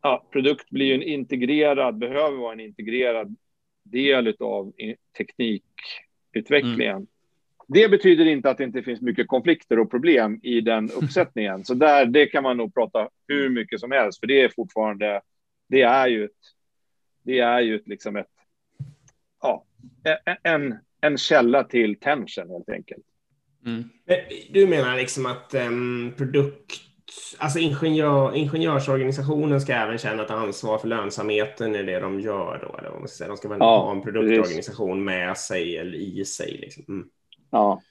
[0.02, 3.36] ja, produkt blir ju en integrerad, behöver vara en integrerad
[3.82, 4.72] del av
[5.16, 6.96] teknikutvecklingen.
[6.96, 7.06] Mm.
[7.68, 11.64] Det betyder inte att det inte finns mycket konflikter och problem i den uppsättningen.
[11.64, 15.20] Så där, det kan man nog prata hur mycket som helst, för det är fortfarande,
[15.68, 16.30] det är ju ett,
[17.22, 18.26] det är ju ett, liksom ett,
[19.42, 19.64] ja,
[20.42, 23.04] en, en källa till tension helt enkelt.
[23.66, 23.88] Mm.
[24.50, 26.80] Du menar liksom att um, produkt,
[27.38, 32.78] alltså ingenjör, ingenjörsorganisationen ska även känna ett ansvar för lönsamheten i det de gör då?
[32.78, 33.28] Eller vad man ska säga.
[33.28, 35.04] De ska väl ja, ha en produktorganisation precis.
[35.04, 36.58] med sig eller i sig?
[36.58, 36.84] Liksom.
[36.88, 37.08] Mm.
[37.50, 37.82] Ja.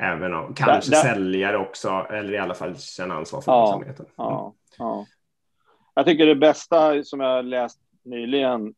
[0.00, 1.14] Även om kanske där, där...
[1.14, 4.06] säljare också, eller i alla fall känna ansvar för ja, lönsamheten.
[4.06, 4.12] Mm.
[4.16, 5.06] Ja, ja.
[5.94, 8.74] Jag tycker det bästa som jag läst nyligen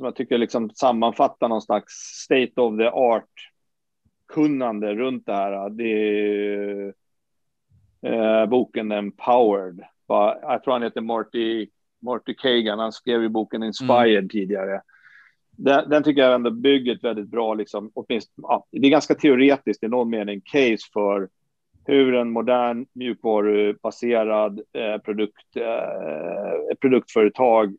[0.00, 3.50] som jag tycker liksom sammanfattar någon slags state of the art
[4.28, 5.70] kunnande runt det här.
[5.70, 6.92] Det är
[8.02, 9.80] eh, boken Empowered.
[10.42, 11.68] Jag tror han heter Marty,
[12.02, 12.78] Marty Kagan.
[12.78, 14.28] Han skrev ju boken Inspired mm.
[14.28, 14.82] tidigare.
[15.50, 19.14] Den, den, tycker jag ändå bygger ett väldigt bra, liksom, åtminstone, ja, det är ganska
[19.14, 21.28] teoretiskt i någon mening, case för
[21.84, 27.76] hur en modern mjukvarubaserad eh, produkt, eh, produktföretag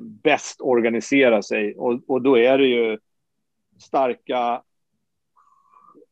[0.00, 1.74] bäst organisera sig.
[1.74, 2.98] Och, och då är det ju
[3.78, 4.62] starka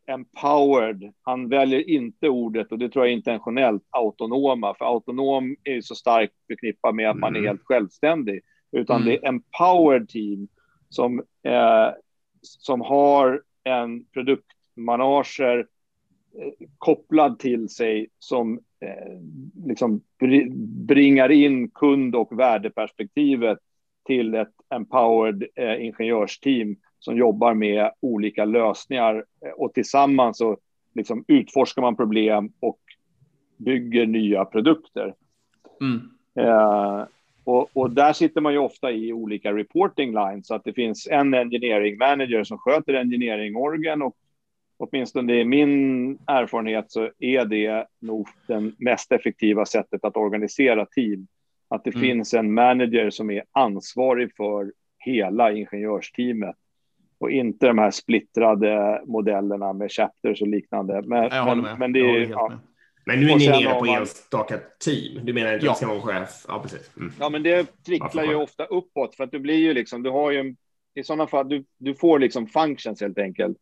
[0.08, 1.12] empowered.
[1.22, 4.74] Han väljer inte ordet, och det tror jag är intentionellt, autonoma.
[4.74, 7.20] För autonom är ju så starkt förknippat med att mm.
[7.20, 7.48] man är mm.
[7.48, 8.40] helt självständig.
[8.72, 9.08] Utan mm.
[9.08, 10.48] det är empowered team
[10.88, 11.88] som, eh,
[12.42, 19.20] som har en produktmanager eh, kopplad till sig som eh,
[19.66, 20.00] liksom
[20.86, 23.58] bringar in kund och värdeperspektivet
[24.08, 30.58] till ett empowered eh, ingenjörsteam som jobbar med olika lösningar eh, och tillsammans så
[30.94, 32.78] liksom utforskar man problem och
[33.56, 35.14] bygger nya produkter.
[35.80, 36.00] Mm.
[36.34, 37.04] Eh,
[37.44, 41.08] och, och, där sitter man ju ofta i olika reporting lines så att det finns
[41.10, 44.16] en engineering manager som sköter engineering-orgen och
[44.76, 51.26] åtminstone i min erfarenhet så är det nog det mest effektiva sättet att organisera team.
[51.68, 52.02] Att det mm.
[52.02, 56.56] finns en manager som är ansvarig för hela ingenjörsteamet
[57.20, 61.02] och inte de här splittrade modellerna med chapters och liknande.
[61.06, 62.60] Men, men, men det är, ja.
[63.06, 63.98] Men nu är ni nere på man...
[63.98, 65.20] enstaka team.
[65.24, 65.72] Du menar inte ja.
[65.72, 66.44] att det ska vara en chef?
[66.48, 66.96] Ja, precis.
[66.96, 67.12] Mm.
[67.20, 70.30] Ja, men det tricklar ju ofta uppåt för att du blir ju liksom, du har
[70.30, 70.54] ju
[70.94, 73.56] i sådana fall, du, du får liksom functions helt enkelt.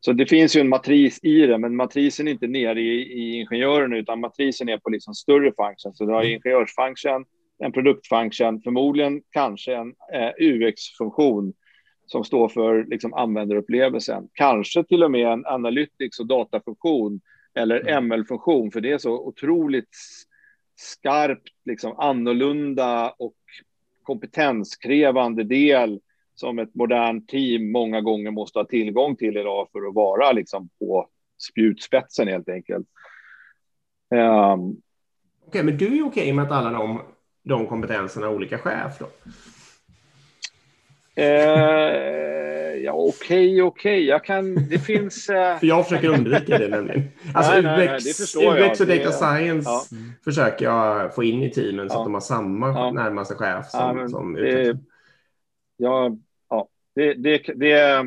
[0.00, 3.36] Så det finns ju en matris i det, men matrisen är inte nere i, i
[3.36, 5.94] ingenjören, utan matrisen är på liksom större function.
[5.94, 6.32] Så du har mm.
[6.32, 7.24] ingenjörsfunction,
[7.64, 11.52] en produktfunction, förmodligen kanske en eh, UX-funktion
[12.06, 14.28] som står för liksom, användarupplevelsen.
[14.32, 17.20] Kanske till och med en analytics och datafunktion
[17.54, 18.70] eller ML-funktion, mm.
[18.70, 19.96] för det är så otroligt
[20.76, 23.36] skarpt, liksom annorlunda och
[24.02, 26.00] kompetenskrävande del
[26.34, 30.68] som ett modernt team många gånger måste ha tillgång till idag för att vara liksom
[30.78, 31.08] på
[31.38, 32.86] spjutspetsen helt enkelt.
[34.10, 34.82] Um, okej,
[35.46, 37.02] okay, men du är okej okay med att alla de,
[37.42, 39.06] de kompetenserna olika chef då?
[41.14, 43.62] Eh, ja, okej, okay, okej.
[43.62, 44.04] Okay.
[44.04, 44.54] Jag kan...
[44.68, 45.28] Det finns...
[45.28, 45.58] Eh...
[45.58, 47.08] För jag försöker undvika det nämligen.
[47.34, 49.84] Alltså nej, nej, UX, nej, UX och data science ja.
[50.24, 52.00] försöker jag få in i teamen så ja.
[52.00, 52.92] att de har samma ja.
[52.92, 54.78] närmaste chef som, ja, som det,
[55.76, 56.16] ja,
[56.48, 58.06] ja, det, det, det...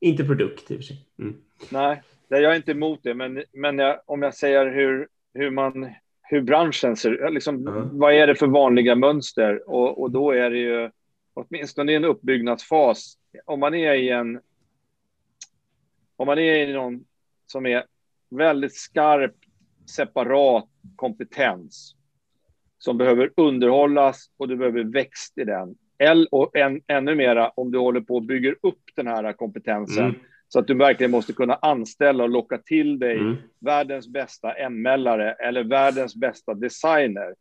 [0.00, 1.06] Inte produkt i och för sig.
[1.18, 1.36] Mm.
[1.70, 5.94] Nej, jag är inte emot det, men, men jag, om jag säger hur, hur man
[6.30, 7.98] hur branschen ser liksom, mm.
[7.98, 9.70] Vad är det för vanliga mönster?
[9.70, 10.90] Och, och då är det ju
[11.34, 13.14] åtminstone i en uppbyggnadsfas,
[13.44, 14.40] om man är i en
[16.16, 17.04] om man är i någon
[17.46, 17.84] som är
[18.30, 19.34] väldigt skarp,
[19.96, 21.94] separat kompetens
[22.78, 25.76] som behöver underhållas och du behöver växt i den.
[26.30, 30.20] Och än, ännu mera om du håller på och bygger upp den här kompetensen mm.
[30.48, 33.36] Så att du verkligen måste kunna anställa och locka till dig mm.
[33.60, 37.34] världens bästa ML-are eller världens bästa designer.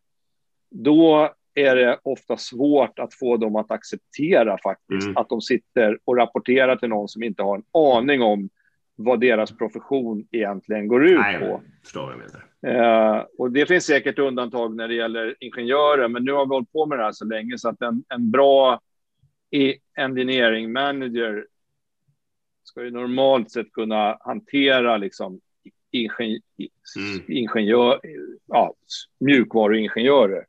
[0.70, 5.18] Då är det ofta svårt att få dem att acceptera faktiskt mm.
[5.18, 8.50] att de sitter och rapporterar till någon som inte har en aning om
[8.96, 11.62] vad deras profession egentligen går ut Nej, på.
[11.84, 12.14] Förstår
[12.62, 16.50] jag eh, och det finns säkert undantag när det gäller ingenjörer, men nu har vi
[16.50, 18.80] hållit på med det här så länge så att en, en bra
[19.98, 21.46] engineering manager
[22.68, 25.40] ska ju normalt sett kunna hantera liksom
[25.92, 26.42] ingen,
[26.98, 27.26] mm.
[27.28, 28.02] ingenjör,
[28.48, 28.74] ja,
[29.20, 30.46] mjukvaruingenjörer.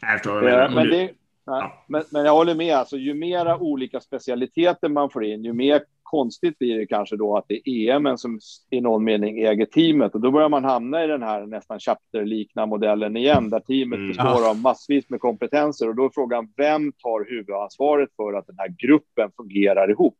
[0.00, 1.10] Jag förstår vad eh, men, det,
[1.44, 1.84] ja.
[1.86, 5.84] men, men, jag håller med, alltså, ju mera olika specialiteter man får in, ju mer
[6.10, 8.40] konstigt blir det kanske då att det är EM som
[8.70, 12.70] i någon mening äger teamet och då börjar man hamna i den här nästan chapter-liknande
[12.70, 14.08] modellen igen där teamet mm.
[14.08, 18.58] består av massvis med kompetenser och då är frågan vem tar huvudansvaret för att den
[18.58, 20.16] här gruppen fungerar ihop?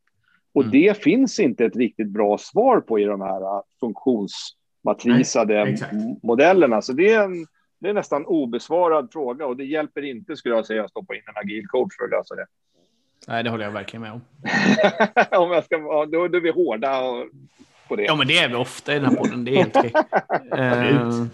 [0.55, 0.73] Och mm.
[0.73, 6.83] det finns inte ett riktigt bra svar på i de här funktionsmatrisade Nej, modellerna.
[6.83, 7.47] Så det är en
[7.81, 11.23] det är nästan obesvarad fråga och det hjälper inte skulle jag säga att stoppa in
[11.27, 12.47] en agil coach för att lösa det.
[13.27, 14.21] Nej, det håller jag verkligen med om.
[15.45, 17.03] om jag ska, då, då är vi hårda
[17.89, 18.03] på det.
[18.03, 19.45] Ja, men det är vi ofta i den här podden.
[19.45, 19.93] Det är helt okej.
[20.53, 21.27] uh,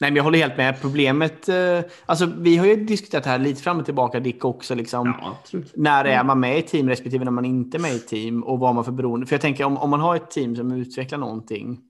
[0.00, 0.80] nej, men jag håller helt med.
[0.80, 4.74] Problemet, uh, alltså vi har ju diskuterat det här lite fram och tillbaka, Dick också.
[4.74, 7.98] Liksom, ja, när är man med i team respektive när man inte är med i
[7.98, 9.26] team och vad man för beroende.
[9.26, 11.80] För jag tänker om, om man har ett team som utvecklar någonting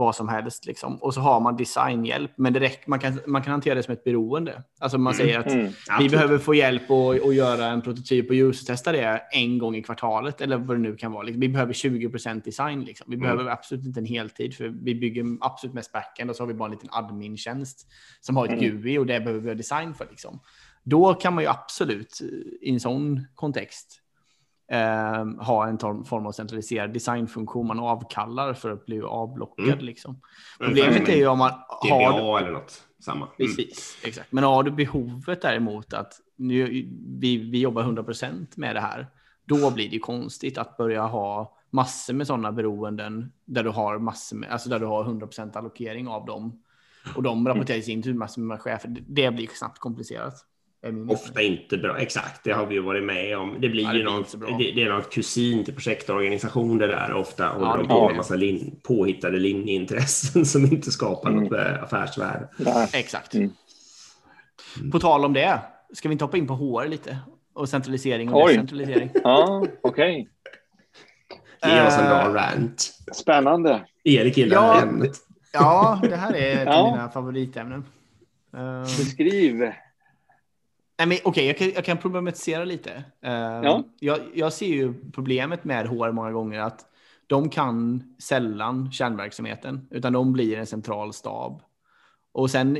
[0.00, 0.66] vad som helst.
[0.66, 0.96] Liksom.
[0.96, 3.92] Och så har man designhjälp, men det räcker, man, kan, man kan hantera det som
[3.92, 4.62] ett beroende.
[4.80, 8.34] Alltså man säger att mm, vi behöver få hjälp att, att göra en prototyp och
[8.34, 11.22] user-testa det en gång i kvartalet eller vad det nu kan vara.
[11.22, 11.40] Liksom.
[11.40, 12.84] Vi behöver 20% design.
[12.84, 13.06] Liksom.
[13.08, 13.22] Vi mm.
[13.22, 16.54] behöver absolut inte en heltid för vi bygger absolut mest backend och så har vi
[16.54, 17.86] bara en liten admin-tjänst
[18.20, 18.80] som har ett mm.
[18.80, 20.06] GUI och det behöver vi ha design för.
[20.10, 20.40] Liksom.
[20.82, 22.20] Då kan man ju absolut
[22.60, 24.00] i en sån kontext
[24.70, 29.66] eh, ha en form av centraliserad designfunktion man avkallar för att bli avblockad.
[29.66, 29.84] Mm.
[29.84, 30.20] Liksom.
[30.58, 32.40] Problemet är ju om man har...
[32.40, 32.82] eller något.
[33.00, 33.26] Samma.
[33.26, 33.36] Mm.
[33.38, 34.32] Precis, exakt.
[34.32, 39.06] Men har du behovet däremot att nu, vi, vi jobbar 100% med det här,
[39.44, 44.36] då blir det konstigt att börja ha massor med sådana beroenden där du har massor
[44.36, 46.62] med, alltså där du har 100% allokering av dem.
[47.16, 48.96] Och de rapporterar i sin tur massor med chefer.
[49.08, 50.34] Det blir snabbt komplicerat.
[51.08, 51.98] Ofta inte bra.
[51.98, 53.56] Exakt, det har vi ju varit med om.
[53.60, 57.12] Det blir ja, det ju något, det, det, är något kusin till projektorganisation det där.
[57.12, 61.44] Ofta håller ja, de på med en massa lin, påhittade linjeintressen som inte skapar mm.
[61.44, 61.52] något
[61.82, 62.48] affärsvärde.
[62.56, 62.86] Ja.
[62.92, 63.34] Exakt.
[63.34, 63.50] Mm.
[64.92, 65.60] På tal om det,
[65.92, 67.18] ska vi inte hoppa in på HR lite?
[67.54, 68.52] Och centralisering och Oj.
[68.52, 69.10] decentralisering.
[69.24, 70.28] Ja, okej.
[71.62, 71.74] Okay.
[71.74, 72.92] Ge oss en bra rant.
[73.12, 73.86] Spännande.
[74.04, 75.12] Erik gillar ja, ämnet.
[75.52, 77.84] Ja, det här är ett av mina favoritämnen.
[78.84, 79.72] Beskriv.
[81.00, 82.90] Nej, men, okay, jag, kan, jag kan problematisera lite.
[83.24, 83.84] Uh, ja.
[84.00, 86.86] jag, jag ser ju problemet med HR många gånger att
[87.26, 91.62] de kan sällan kärnverksamheten, utan de blir en central stab.
[92.32, 92.78] Och sen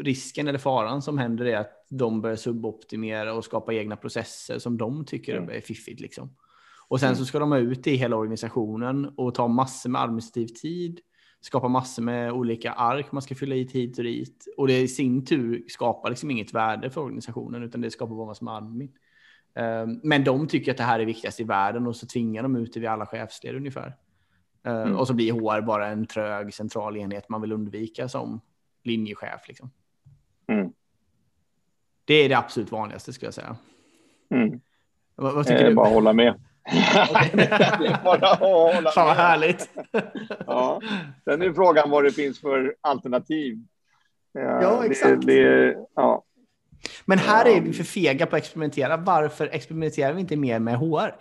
[0.00, 4.78] risken eller faran som händer är att de börjar suboptimera och skapa egna processer som
[4.78, 5.56] de tycker mm.
[5.56, 6.00] är fiffigt.
[6.00, 6.36] Liksom.
[6.88, 7.18] Och sen mm.
[7.18, 11.00] så ska de ha ut i hela organisationen och ta massor med administrativ tid
[11.44, 14.46] skapa massor med olika ark man ska fylla i hit och dit.
[14.56, 18.34] Och det i sin tur skapar liksom inget värde för organisationen, utan det skapar bara
[18.40, 18.92] med admin.
[19.54, 22.56] Ehm, men de tycker att det här är viktigast i världen och så tvingar de
[22.56, 23.96] ut det vid alla chefsled ungefär.
[24.62, 24.96] Ehm, mm.
[24.96, 28.40] Och så blir HR bara en trög central enhet man vill undvika som
[28.82, 29.48] linjechef.
[29.48, 29.70] Liksom.
[30.48, 30.72] Mm.
[32.04, 33.56] Det är det absolut vanligaste skulle jag säga.
[34.30, 34.60] Mm.
[35.14, 35.74] Vad, vad tycker du?
[35.74, 36.40] Bara hålla med.
[36.64, 37.42] Det
[37.86, 39.68] är bara att hålla Fan vad härligt.
[40.46, 40.80] ja.
[41.24, 43.58] Sen är frågan vad det finns för alternativ.
[44.32, 45.26] Ja, ja exakt.
[45.26, 46.24] Det, det, ja.
[47.04, 48.96] Men här är vi för fega på att experimentera.
[48.96, 51.14] Varför experimenterar vi inte mer med HR?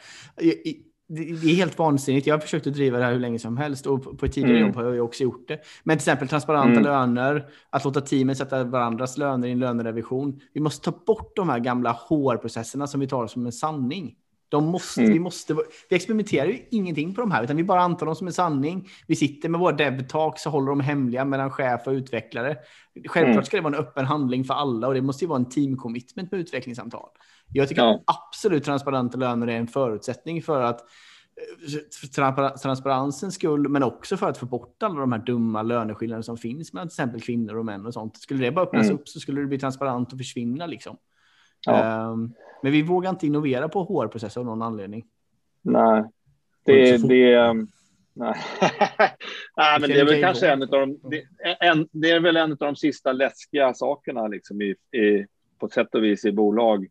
[1.07, 2.27] det är helt vansinnigt.
[2.27, 4.57] Jag har försökt att driva det här hur länge som helst och på ett tidigare
[4.57, 4.67] mm.
[4.67, 5.59] jobb har jag också gjort det.
[5.83, 6.83] Men till exempel transparenta mm.
[6.83, 10.39] löner, att låta teamen sätta varandras löner i en lönerevision.
[10.53, 14.15] Vi måste ta bort de här gamla HR-processerna som vi tar som en sanning.
[14.53, 15.13] De måste, mm.
[15.13, 15.53] vi, måste,
[15.89, 18.89] vi experimenterar ju ingenting på de här, utan vi bara antar dem som en sanning.
[19.07, 22.57] Vi sitter med våra dev-talks och håller dem hemliga mellan chef och utvecklare.
[23.07, 23.45] Självklart mm.
[23.45, 25.77] ska det vara en öppen handling för alla och det måste ju vara en team
[25.77, 27.09] commitment med utvecklingssamtal.
[27.53, 28.03] Jag tycker ja.
[28.05, 30.81] absolut transparenta löner är en förutsättning för att
[32.01, 36.37] för transparensens skull, men också för att få bort alla de här dumma löneskillnader som
[36.37, 38.17] finns mellan till exempel kvinnor och män och sånt.
[38.17, 38.95] Skulle det bara öppnas mm.
[38.95, 40.97] upp så skulle det bli transparent och försvinna liksom.
[41.65, 42.07] Ja.
[42.11, 45.05] Um, men vi vågar inte innovera på HR-processer av någon anledning.
[45.61, 46.03] Nej,
[46.65, 47.67] det, det, um,
[48.13, 48.35] nej.
[49.57, 51.23] nej, men det är väl kanske en av de, det,
[51.59, 55.25] en, det är väl en av de sista läskiga sakerna liksom i, i,
[55.59, 56.87] på sätt och vis i bolag.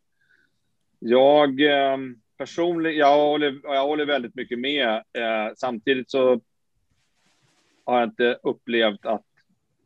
[0.98, 4.94] Jag um, personligen, jag håller, jag håller väldigt mycket med.
[4.94, 6.40] Eh, samtidigt så
[7.84, 9.24] har jag inte upplevt att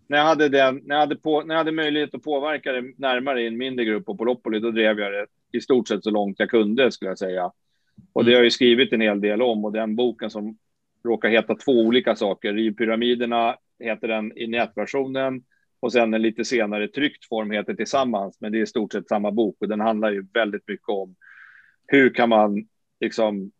[0.09, 2.93] när jag hade, den, när jag hade, på, när jag hade möjlighet att påverka det
[2.99, 6.11] närmare i en mindre grupp på Polopoli, då drev jag det i stort sett så
[6.11, 7.53] långt jag kunde, skulle jag säga.
[8.13, 10.59] Och det har jag ju skrivit en hel del om och den boken som
[11.05, 12.53] råkar heta två olika saker.
[12.53, 15.43] Rivpyramiderna heter den i nätversionen
[15.81, 19.09] och sen en lite senare tryckt form heter Tillsammans, men det är i stort sett
[19.09, 21.15] samma bok och den handlar ju väldigt mycket om
[21.87, 22.69] hur kan man
[23.01, 23.51] liksom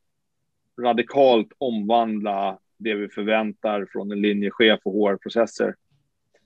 [0.83, 5.75] radikalt omvandla det vi förväntar från en linjechef och HR-processer.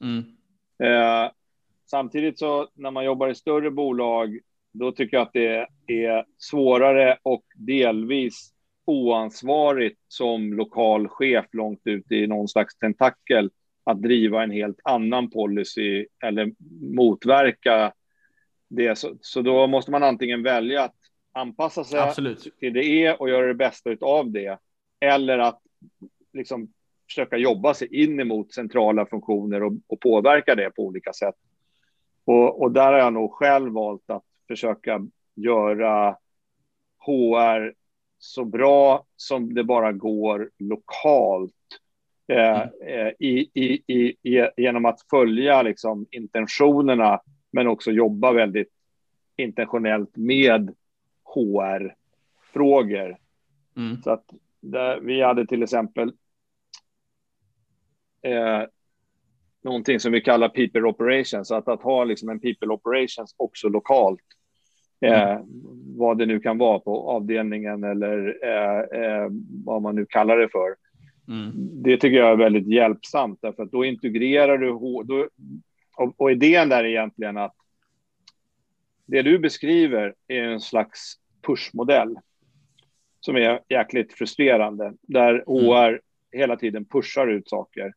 [0.00, 0.24] Mm.
[0.82, 1.30] Eh,
[1.86, 4.38] samtidigt så när man jobbar i större bolag,
[4.72, 8.52] då tycker jag att det är svårare och delvis
[8.84, 13.50] oansvarigt som lokal chef långt ut i någon slags tentakel
[13.84, 16.52] att driva en helt annan policy eller
[16.96, 17.92] motverka
[18.68, 18.98] det.
[18.98, 20.96] Så, så då måste man antingen välja att
[21.32, 22.58] anpassa sig Absolut.
[22.58, 24.58] till det och göra det bästa av det.
[25.00, 25.60] Eller att
[26.32, 26.72] liksom
[27.10, 31.34] försöka jobba sig in emot centrala funktioner och, och påverka det på olika sätt.
[32.24, 36.16] Och, och, där har jag nog själv valt att försöka göra
[36.98, 37.74] HR
[38.18, 41.52] så bra som det bara går lokalt.
[42.28, 42.68] Eh, mm.
[42.82, 43.82] Eh, i, i,
[44.22, 48.72] i, genom att följa liksom, intentionerna men också jobba väldigt
[49.36, 50.74] intentionellt med
[51.24, 53.16] HR-frågor.
[53.76, 54.02] Mm.
[54.02, 54.24] Så att
[54.60, 56.12] där, vi hade till exempel
[58.22, 58.62] eh,
[59.62, 64.20] någonting som vi kallar people operations, att, att ha liksom en people operations också lokalt.
[65.00, 65.44] Eh, mm.
[65.96, 69.28] Vad det nu kan vara på avdelningen eller eh, eh,
[69.64, 70.76] vad man nu kallar det för.
[71.28, 71.52] Mm.
[71.82, 74.68] Det tycker jag är väldigt hjälpsamt därför att då integrerar du
[75.04, 75.28] då,
[75.96, 77.54] och, och idén där är egentligen att
[79.06, 81.14] det du beskriver är en slags
[81.46, 82.16] pushmodell
[83.20, 86.00] som är jäkligt frustrerande, där HR mm.
[86.32, 87.92] hela tiden pushar ut saker.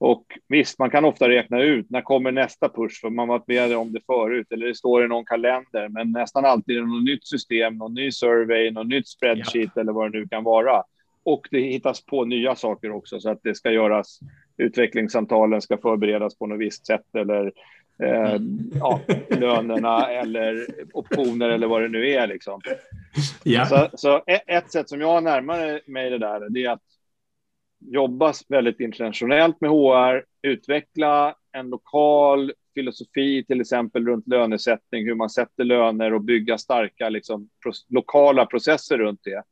[0.00, 3.76] Och visst, man kan ofta räkna ut när kommer nästa push, för man varit med
[3.76, 7.04] om det förut, eller det står i någon kalender, men nästan alltid är det något
[7.04, 9.80] nytt system, någon ny survey, något nytt spreadsheet ja.
[9.80, 10.82] eller vad det nu kan vara.
[11.22, 14.20] Och det hittas på nya saker också, så att det ska göras,
[14.56, 17.52] utvecklingssamtalen ska förberedas på något visst sätt, eller
[18.02, 18.58] eh, mm.
[18.80, 22.26] ja, lönerna eller optioner eller vad det nu är.
[22.26, 22.60] Liksom.
[23.42, 23.66] Ja.
[23.66, 26.87] Så, så ett sätt som jag närmar mig det där, det är att
[27.80, 35.30] jobba väldigt internationellt med HR, utveckla en lokal filosofi, till exempel runt lönesättning, hur man
[35.30, 37.48] sätter löner och bygga starka liksom,
[37.88, 39.42] lokala processer runt det.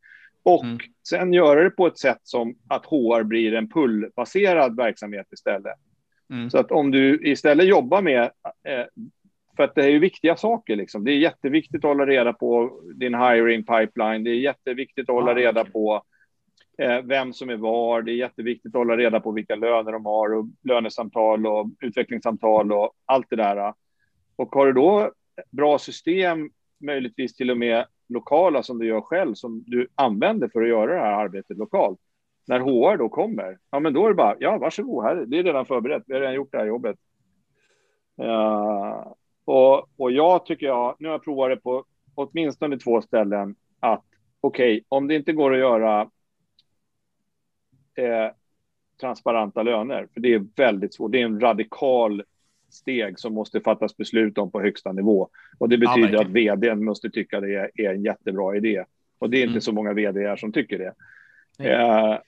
[0.42, 0.78] Och mm.
[1.08, 5.74] sen göra det på ett sätt som att HR blir en pullbaserad verksamhet istället.
[6.30, 6.50] Mm.
[6.50, 8.22] Så att om du istället jobbar med,
[8.68, 8.86] eh,
[9.56, 11.04] för att det är ju viktiga saker, liksom.
[11.04, 15.30] det är jätteviktigt att hålla reda på din hiring pipeline, det är jätteviktigt att hålla
[15.30, 16.02] ah, reda på
[16.78, 20.06] Eh, vem som är var, det är jätteviktigt att hålla reda på vilka löner de
[20.06, 23.74] har och lönesamtal och utvecklingssamtal och allt det där.
[24.36, 25.10] Och har du då
[25.50, 26.50] bra system,
[26.80, 30.94] möjligtvis till och med lokala som du gör själv, som du använder för att göra
[30.94, 31.98] det här arbetet lokalt,
[32.46, 35.42] när HR då kommer, ja men då är det bara, ja varsågod, här, det är
[35.42, 36.96] redan förberett, vi har redan gjort det här jobbet.
[38.22, 39.12] Uh,
[39.44, 44.04] och, och jag tycker jag, nu har jag provat det på åtminstone två ställen, att
[44.40, 46.10] okej, okay, om det inte går att göra
[47.96, 48.30] eh,
[49.00, 52.22] transparenta löner, för det är väldigt svårt, det är en radikal
[52.70, 55.28] steg som måste fattas beslut om på högsta nivå.
[55.58, 58.84] Och det betyder ja, att vd måste tycka det är, är en jättebra idé.
[59.18, 59.60] Och det är inte mm.
[59.60, 60.94] så många vd som tycker det.
[61.70, 62.18] Eh,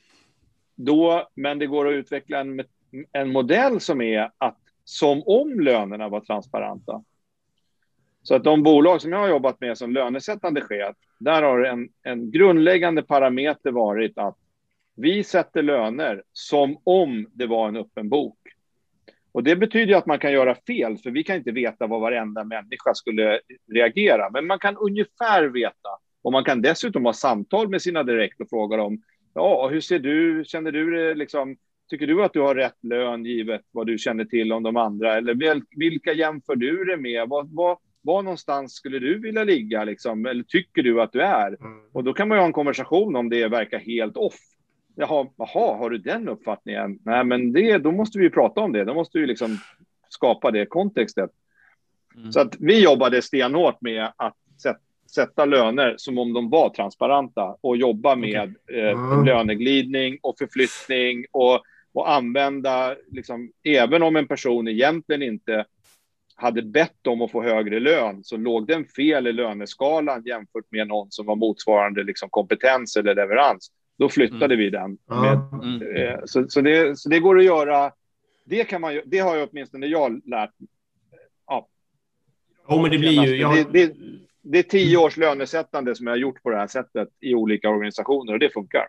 [0.75, 2.65] då, men det går att utveckla en,
[3.13, 7.03] en modell som är att som om lönerna var transparenta.
[8.23, 11.89] Så att de bolag som jag har jobbat med som lönesättande chef, där har en,
[12.03, 14.37] en grundläggande parameter varit att
[15.01, 18.39] vi sätter löner som om det var en öppen bok.
[19.33, 22.45] Och det betyder att man kan göra fel, för vi kan inte veta vad varenda
[22.45, 23.41] människa skulle
[23.73, 24.31] reagera.
[24.31, 25.89] Men man kan ungefär veta.
[26.23, 29.03] Och man kan dessutom ha samtal med sina direkt och fråga dem,
[29.35, 31.57] ja, hur ser du, känner du det liksom,
[31.91, 35.17] tycker du att du har rätt lön givet vad du känner till om de andra?
[35.17, 37.29] Eller vilka jämför du det med?
[37.29, 40.27] Vad, vad, var någonstans skulle du vilja ligga liksom?
[40.27, 41.49] Eller tycker du att du är?
[41.49, 41.81] Mm.
[41.93, 44.39] Och då kan man ju ha en konversation om det verkar helt off.
[45.01, 46.99] Jaha, jaha, har du den uppfattningen?
[47.05, 48.85] Nej, men det, då måste vi prata om det.
[48.85, 49.59] Då måste vi liksom
[50.09, 51.31] skapa det kontextet.
[52.17, 52.33] Mm.
[52.33, 54.37] Så att vi jobbade stenhårt med att
[55.15, 58.81] sätta löner som om de var transparenta och jobba med okay.
[58.81, 59.25] eh, mm.
[59.25, 65.65] löneglidning och förflyttning och, och använda, liksom, även om en person egentligen inte
[66.35, 70.89] hade bett om att få högre lön så låg den fel i löneskalan jämfört med
[70.89, 73.71] någon som var motsvarande liksom, kompetens eller leverans.
[73.99, 74.59] Då flyttade mm.
[74.59, 74.99] vi den.
[75.07, 75.97] Med, mm.
[75.97, 77.93] eh, så, så, det, så det går att göra.
[78.45, 80.51] Det, kan man, det har jag åtminstone jag lärt
[81.47, 81.69] Ja.
[82.67, 83.37] Oh, men det blir ju...
[83.37, 83.55] Jag...
[83.55, 83.95] Det, det,
[84.43, 87.71] det är tio års lönesättande som jag har gjort på det här sättet i olika
[87.71, 88.89] organisationer och det funkar.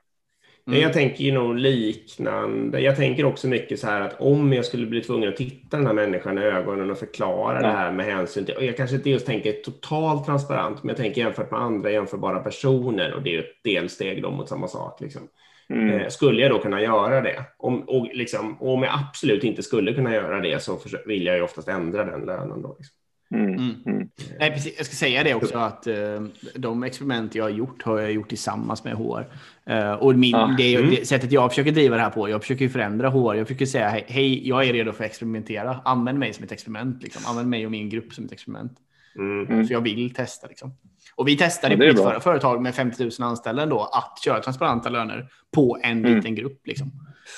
[0.70, 0.82] Mm.
[0.82, 2.80] Jag tänker nog liknande.
[2.80, 5.88] Jag tänker också mycket så här att om jag skulle bli tvungen att titta den
[5.88, 7.68] här människan i ögonen och förklara ja.
[7.68, 10.98] det här med hänsyn till, och jag kanske inte just tänker totalt transparent, men jag
[10.98, 15.02] tänker jämfört med andra jämförbara personer och det är ett delsteg då mot samma sak.
[15.02, 15.22] Liksom.
[15.70, 15.90] Mm.
[15.90, 17.46] Eh, skulle jag då kunna göra det?
[17.58, 21.36] Om, och liksom, och om jag absolut inte skulle kunna göra det så vill jag
[21.36, 22.62] ju oftast ändra den lönen.
[22.62, 22.99] Då, liksom.
[23.36, 23.54] Mm.
[23.54, 23.76] Mm.
[23.86, 24.10] mm.
[24.40, 24.74] Nej, precis.
[24.78, 28.30] Jag ska säga det också att uh, de experiment jag har gjort har jag gjort
[28.30, 29.26] tillsammans med HR.
[29.66, 30.56] Eh, och min, ah.
[30.58, 30.90] det, mm.
[30.90, 33.36] det, sättet jag försöker driva det här på, jag försöker förändra HR.
[33.36, 35.82] Jag försöker säga hej, hej jag är redo för att experimentera.
[35.86, 37.04] Använd mig som ett experiment.
[37.04, 37.22] Liksom.
[37.28, 38.78] Använd mig och min grupp som ett experiment.
[39.18, 39.68] Mm.
[39.68, 40.48] Så jag vill testa.
[40.48, 40.74] Liksom.
[41.16, 44.40] Och vi testade ja, på mitt förra företag med 50 000 anställda ändå att köra
[44.42, 46.16] transparenta löner på en mm.
[46.16, 46.68] liten grupp.
[46.68, 46.92] Liksom.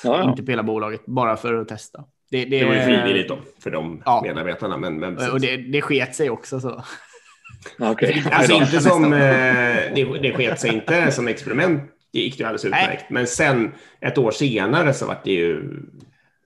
[0.03, 0.29] Ja, ja.
[0.29, 2.03] Inte på hela bolaget, bara för att testa.
[2.31, 4.21] Det, det, det var ju frivilligt då för de ja.
[4.23, 4.77] medarbetarna.
[4.77, 6.83] Men, men och det, det sket sig också så.
[7.79, 8.23] Okay.
[8.31, 9.19] Alltså inte som, eh,
[9.95, 11.81] det, det sket sig inte som experiment.
[12.13, 12.87] Det gick ju alldeles utmärkt.
[12.87, 13.05] Nej.
[13.09, 15.63] Men sen ett år senare så var det ju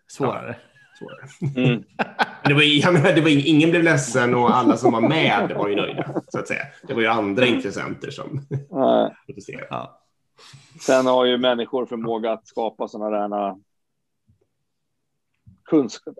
[0.08, 0.56] svårare.
[0.60, 1.68] Ja, svårare.
[1.68, 1.84] Mm.
[2.44, 5.70] det var, jag menar, det var, ingen blev ledsen och alla som var med var
[5.70, 6.22] ju nöjda.
[6.28, 6.64] Så att säga.
[6.88, 8.42] Det var ju andra intressenter som
[9.26, 9.68] protesterade.
[9.70, 10.02] Ja.
[10.82, 13.56] Sen har ju människor förmåga att skapa sådana där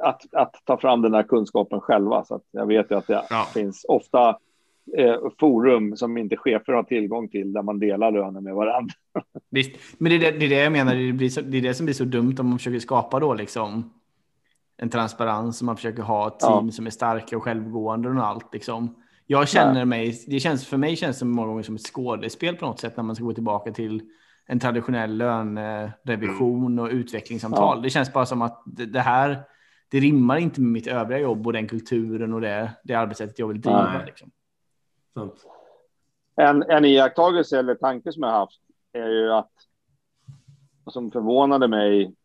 [0.02, 2.26] att, att ta fram den här kunskapen själva.
[2.26, 3.48] Så jag vet ju att det ja.
[3.54, 4.38] finns ofta
[4.98, 8.94] eh, forum som inte chefer har tillgång till där man delar lönen med varandra.
[9.50, 10.96] Visst, men det är det, det, är det jag menar.
[10.96, 13.34] Det, blir så, det är det som blir så dumt om man försöker skapa då
[13.34, 13.94] liksom
[14.78, 16.72] en transparens och man försöker ha ett team ja.
[16.72, 18.96] som är starka och självgående och allt liksom.
[19.28, 22.66] Jag känner mig, det känns för mig känns det många gånger som ett skådespel på
[22.66, 24.02] något sätt när man ska gå tillbaka till
[24.48, 26.86] en traditionell lönerevision mm.
[26.86, 27.78] och utvecklingssamtal.
[27.78, 27.82] Ja.
[27.82, 29.44] Det känns bara som att det, det här
[29.90, 33.48] det rimmar inte med mitt övriga jobb och den kulturen och det, det arbetssättet jag
[33.48, 34.02] vill driva.
[34.06, 34.32] Liksom.
[36.36, 38.62] En, en iakttagelse eller tanke som jag haft
[38.94, 39.52] är ju att
[40.88, 42.16] som förvånade mig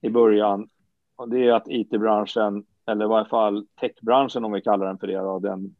[0.00, 0.68] i början,
[1.16, 5.06] och det är att it-branschen, eller i varje fall techbranschen om vi kallar den för
[5.06, 5.74] det, då, den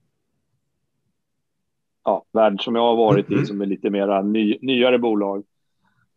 [2.05, 3.45] ja, värld som jag har varit i, mm-hmm.
[3.45, 5.45] som är lite mera ny, nyare bolag,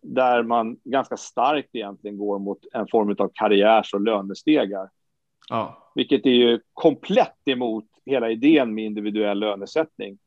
[0.01, 4.89] där man ganska starkt egentligen går mot en form av karriärs och lönestegar.
[5.49, 5.91] Ja.
[5.95, 10.17] Vilket är ju komplett emot hela idén med individuell lönesättning.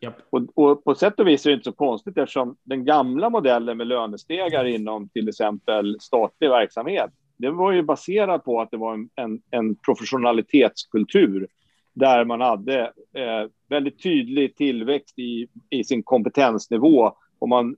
[0.00, 0.14] Yep.
[0.30, 3.76] Och, och, på sätt och vis är det inte så konstigt eftersom den gamla modellen
[3.76, 8.94] med lönestegar inom till exempel statlig verksamhet, det var ju baserat på att det var
[8.94, 11.48] en, en, en professionalitetskultur
[11.92, 12.80] där man hade
[13.14, 17.76] eh, väldigt tydlig tillväxt i, i sin kompetensnivå och man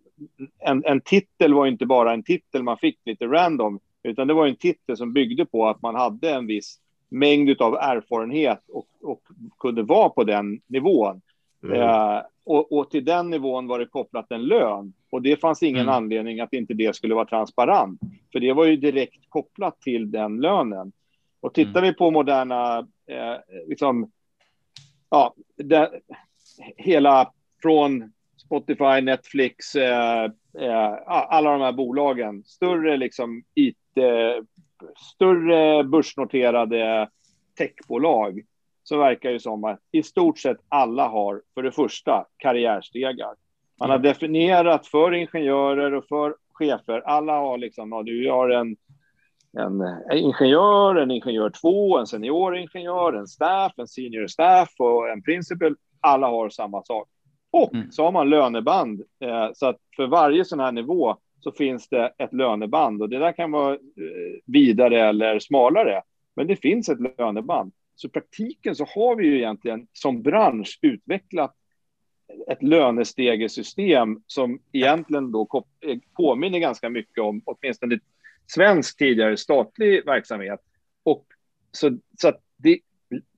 [0.58, 4.46] en, en titel var inte bara en titel man fick lite random, utan det var
[4.46, 6.78] en titel som byggde på att man hade en viss
[7.08, 9.22] mängd av erfarenhet och, och
[9.58, 11.20] kunde vara på den nivån.
[11.64, 11.80] Mm.
[11.80, 14.92] Eh, och, och, till den nivån var det kopplat en lön.
[15.10, 15.94] Och det fanns ingen mm.
[15.94, 18.00] anledning att inte det skulle vara transparent.
[18.32, 20.92] För det var ju direkt kopplat till den lönen.
[21.42, 21.82] Och tittar mm.
[21.82, 23.36] vi på moderna, eh,
[23.68, 24.10] liksom,
[25.10, 25.90] ja, det,
[26.76, 27.32] hela
[27.62, 30.24] från Spotify, Netflix, eh,
[30.58, 32.44] eh, alla de här bolagen.
[32.44, 33.76] Större, liksom, IT,
[35.14, 37.08] större börsnoterade
[37.58, 38.40] techbolag
[38.82, 43.34] så verkar det som att i stort sett alla har för det första karriärstegar.
[43.80, 47.00] Man har definierat för ingenjörer och för chefer.
[47.00, 48.76] Alla har liksom, ja, du har en,
[49.58, 55.08] en, en ingenjör, en ingenjör två, en senior ingenjör, en staff, en senior staff och
[55.08, 55.76] en principal.
[56.00, 57.08] Alla har samma sak.
[57.50, 57.92] Och mm.
[57.92, 59.02] så har man löneband.
[59.20, 63.18] Eh, så att för varje sån här nivå så finns det ett löneband och det
[63.18, 63.78] där kan vara eh,
[64.46, 66.02] vidare eller smalare.
[66.36, 67.72] Men det finns ett löneband.
[67.94, 71.54] Så i praktiken så har vi ju egentligen som bransch utvecklat
[72.48, 77.98] ett lönestegesystem som egentligen då eh, påminner ganska mycket om åtminstone
[78.46, 80.60] svensk tidigare statlig verksamhet.
[81.02, 81.26] Och
[81.72, 82.78] så, så det,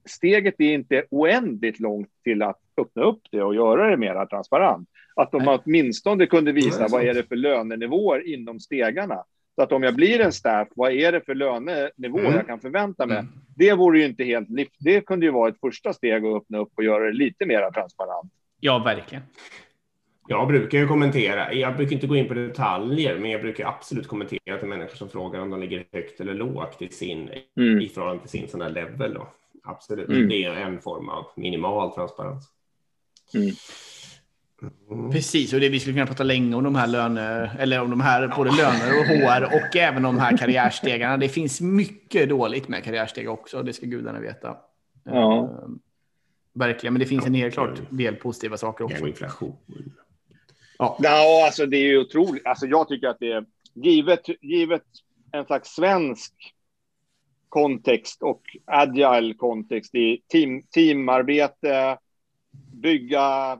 [0.05, 4.89] steget är inte oändligt långt till att öppna upp det och göra det mer transparent.
[5.16, 5.59] Att de Nej.
[5.64, 9.24] åtminstone kunde visa Nej, vad är det för lönenivåer inom stegarna.
[9.55, 12.32] Så att om jag blir en staff, vad är det för lönenivå mm.
[12.32, 13.18] jag kan förvänta mig?
[13.18, 13.32] Mm.
[13.56, 14.48] Det vore ju inte helt...
[14.78, 17.70] Det kunde ju vara ett första steg att öppna upp och göra det lite mer
[17.70, 18.32] transparent.
[18.60, 19.22] Ja, verkligen.
[20.26, 21.52] Jag brukar ju kommentera.
[21.52, 25.09] Jag brukar inte gå in på detaljer, men jag brukar absolut kommentera till människor som
[25.09, 27.80] frågar om de ligger högt eller lågt i, sin, mm.
[27.80, 29.14] i förhållande till sin sån där level.
[29.14, 29.28] Då.
[29.64, 30.28] Absolut, mm.
[30.28, 32.48] det är en form av minimal transparens.
[33.34, 33.51] Mm.
[34.90, 35.10] Mm.
[35.10, 38.01] Precis, och det, vi skulle kunna prata länge om de här löner, eller om de
[38.01, 41.16] här både löner och HR och även de här karriärstegarna.
[41.16, 44.56] Det finns mycket dåligt med karriärsteg också, det ska gudarna veta.
[45.05, 45.59] Ja.
[45.64, 45.74] Uh,
[46.55, 49.06] verkligen, men det finns en helt klart del positiva saker också.
[49.06, 49.56] inflation.
[50.78, 50.96] Ja.
[51.01, 52.46] ja, alltså det är ju otroligt.
[52.46, 53.44] Alltså jag tycker att det är
[53.74, 54.84] givet, givet
[55.32, 56.32] en slags svensk
[57.48, 61.98] kontext och agile kontext i team, teamarbete,
[62.72, 63.59] bygga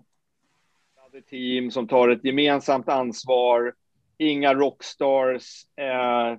[1.31, 3.75] team som tar ett gemensamt ansvar,
[4.19, 6.39] inga rockstars, eh,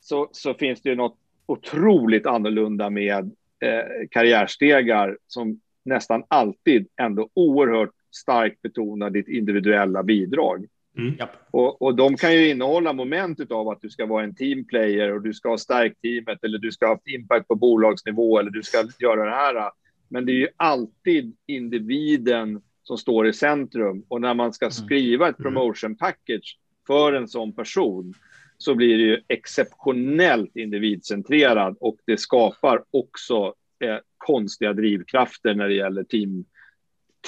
[0.00, 3.24] så, så finns det ju något otroligt annorlunda med
[3.60, 10.66] eh, karriärstegar som nästan alltid ändå oerhört starkt betonar ditt individuella bidrag.
[10.98, 11.14] Mm.
[11.50, 15.22] Och, och de kan ju innehålla moment av att du ska vara en teamplayer och
[15.22, 18.62] du ska ha stärkt teamet eller du ska ha haft impact på bolagsnivå eller du
[18.62, 19.70] ska göra det här.
[20.08, 24.72] Men det är ju alltid individen som står i centrum och när man ska mm.
[24.72, 25.54] skriva ett mm.
[25.54, 28.14] promotion package för en sån person
[28.58, 35.74] så blir det ju exceptionellt individcentrerad och det skapar också eh, konstiga drivkrafter när det
[35.74, 36.44] gäller team,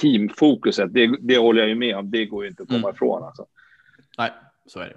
[0.00, 0.94] teamfokuset.
[0.94, 2.10] Det, det håller jag ju med om.
[2.10, 2.94] Det går ju inte att komma mm.
[2.94, 3.24] ifrån.
[3.24, 3.46] Alltså.
[4.18, 4.30] Nej,
[4.66, 4.94] så är det.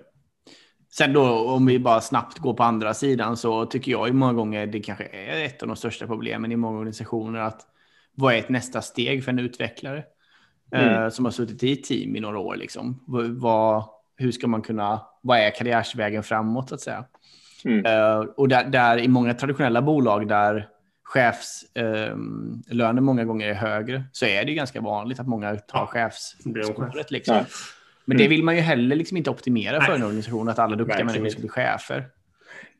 [0.94, 4.34] Sen då om vi bara snabbt går på andra sidan så tycker jag ju många
[4.34, 7.61] gånger det kanske är ett av de största problemen i många organisationer att
[8.15, 10.03] vad är ett nästa steg för en utvecklare
[10.72, 11.03] mm.
[11.03, 13.03] eh, som har suttit i team i några år liksom?
[13.40, 13.84] Vad,
[14.18, 17.06] hur ska man kunna, vad är karriärsvägen framåt så att säga?
[17.65, 17.86] Mm.
[17.86, 20.69] Eh, och där, där, i många traditionella bolag där
[21.11, 25.88] chefslönen eh, många gånger är högre så är det ganska vanligt att många tar ja,
[25.88, 27.11] chefsspåret.
[27.11, 27.35] Liksom.
[27.35, 27.45] Ja.
[28.05, 28.29] Men det mm.
[28.29, 29.88] vill man ju heller liksom inte optimera Nej.
[29.88, 32.07] för en organisation, att alla duktiga människor ska bli chefer.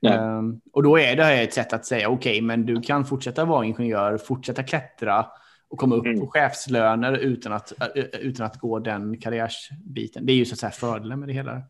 [0.02, 3.06] Um, och då är det här ett sätt att säga okej, okay, men du kan
[3.06, 5.26] fortsätta vara ingenjör, fortsätta klättra
[5.70, 6.20] och komma upp mm.
[6.20, 7.74] på chefslöner utan att,
[8.14, 10.26] utan att gå den karriärsbiten.
[10.26, 11.62] Det är ju så att säga fördelen med det hela.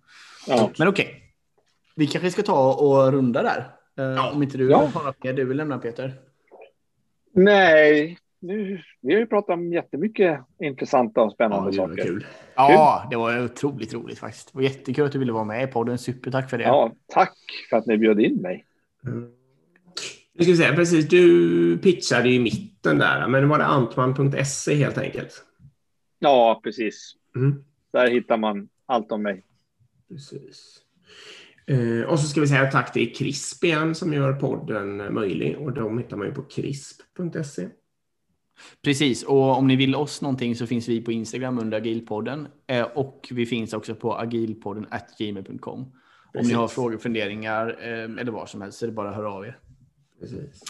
[0.47, 0.71] Ja.
[0.77, 1.21] Men okej, okay.
[1.95, 3.71] vi kanske ska ta och runda där.
[3.99, 4.31] Uh, ja.
[4.31, 4.89] Om inte du ja.
[4.93, 6.30] har något mer du vill lämna Peter?
[7.33, 12.03] Nej, nu, vi har ju pratat om jättemycket intressanta och spännande ja, saker.
[12.03, 12.25] Kul.
[12.55, 14.53] Ja, det var otroligt roligt faktiskt.
[14.53, 15.97] Det var jättekul att du ville vara med i podden.
[15.97, 16.63] Supertack för det.
[16.63, 17.37] Ja, tack
[17.69, 18.65] för att ni bjöd in mig.
[19.05, 19.31] Mm.
[20.33, 25.45] Jag ska säga, precis, du pitchade i mitten där, men var det antman.se helt enkelt?
[26.19, 27.15] Ja, precis.
[27.35, 27.63] Mm.
[27.93, 29.43] Där hittar man allt om mig.
[30.09, 30.81] Precis.
[31.72, 35.73] Eh, och så ska vi säga tack till CRISP igen som gör podden möjlig och
[35.73, 37.68] de hittar man ju på crisp.se.
[38.84, 42.84] Precis, och om ni vill oss någonting så finns vi på Instagram under agilpodden eh,
[42.84, 44.88] och vi finns också på agilpodden
[45.18, 45.80] gmail.com.
[46.34, 49.15] Om ni har frågor, funderingar eh, eller vad som helst så är det bara att
[49.15, 49.60] höra av er.
[50.19, 50.61] Precis.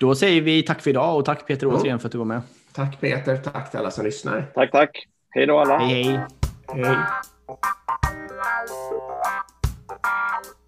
[0.00, 2.42] Då säger vi tack för idag och tack Peter återigen för att du var med.
[2.72, 4.52] Tack Peter, tack till alla som lyssnar.
[4.54, 5.08] Tack, tack.
[5.30, 5.78] Hej då alla.
[5.78, 6.84] Hej, hej.
[6.84, 6.96] hej.
[10.04, 10.63] Thank you.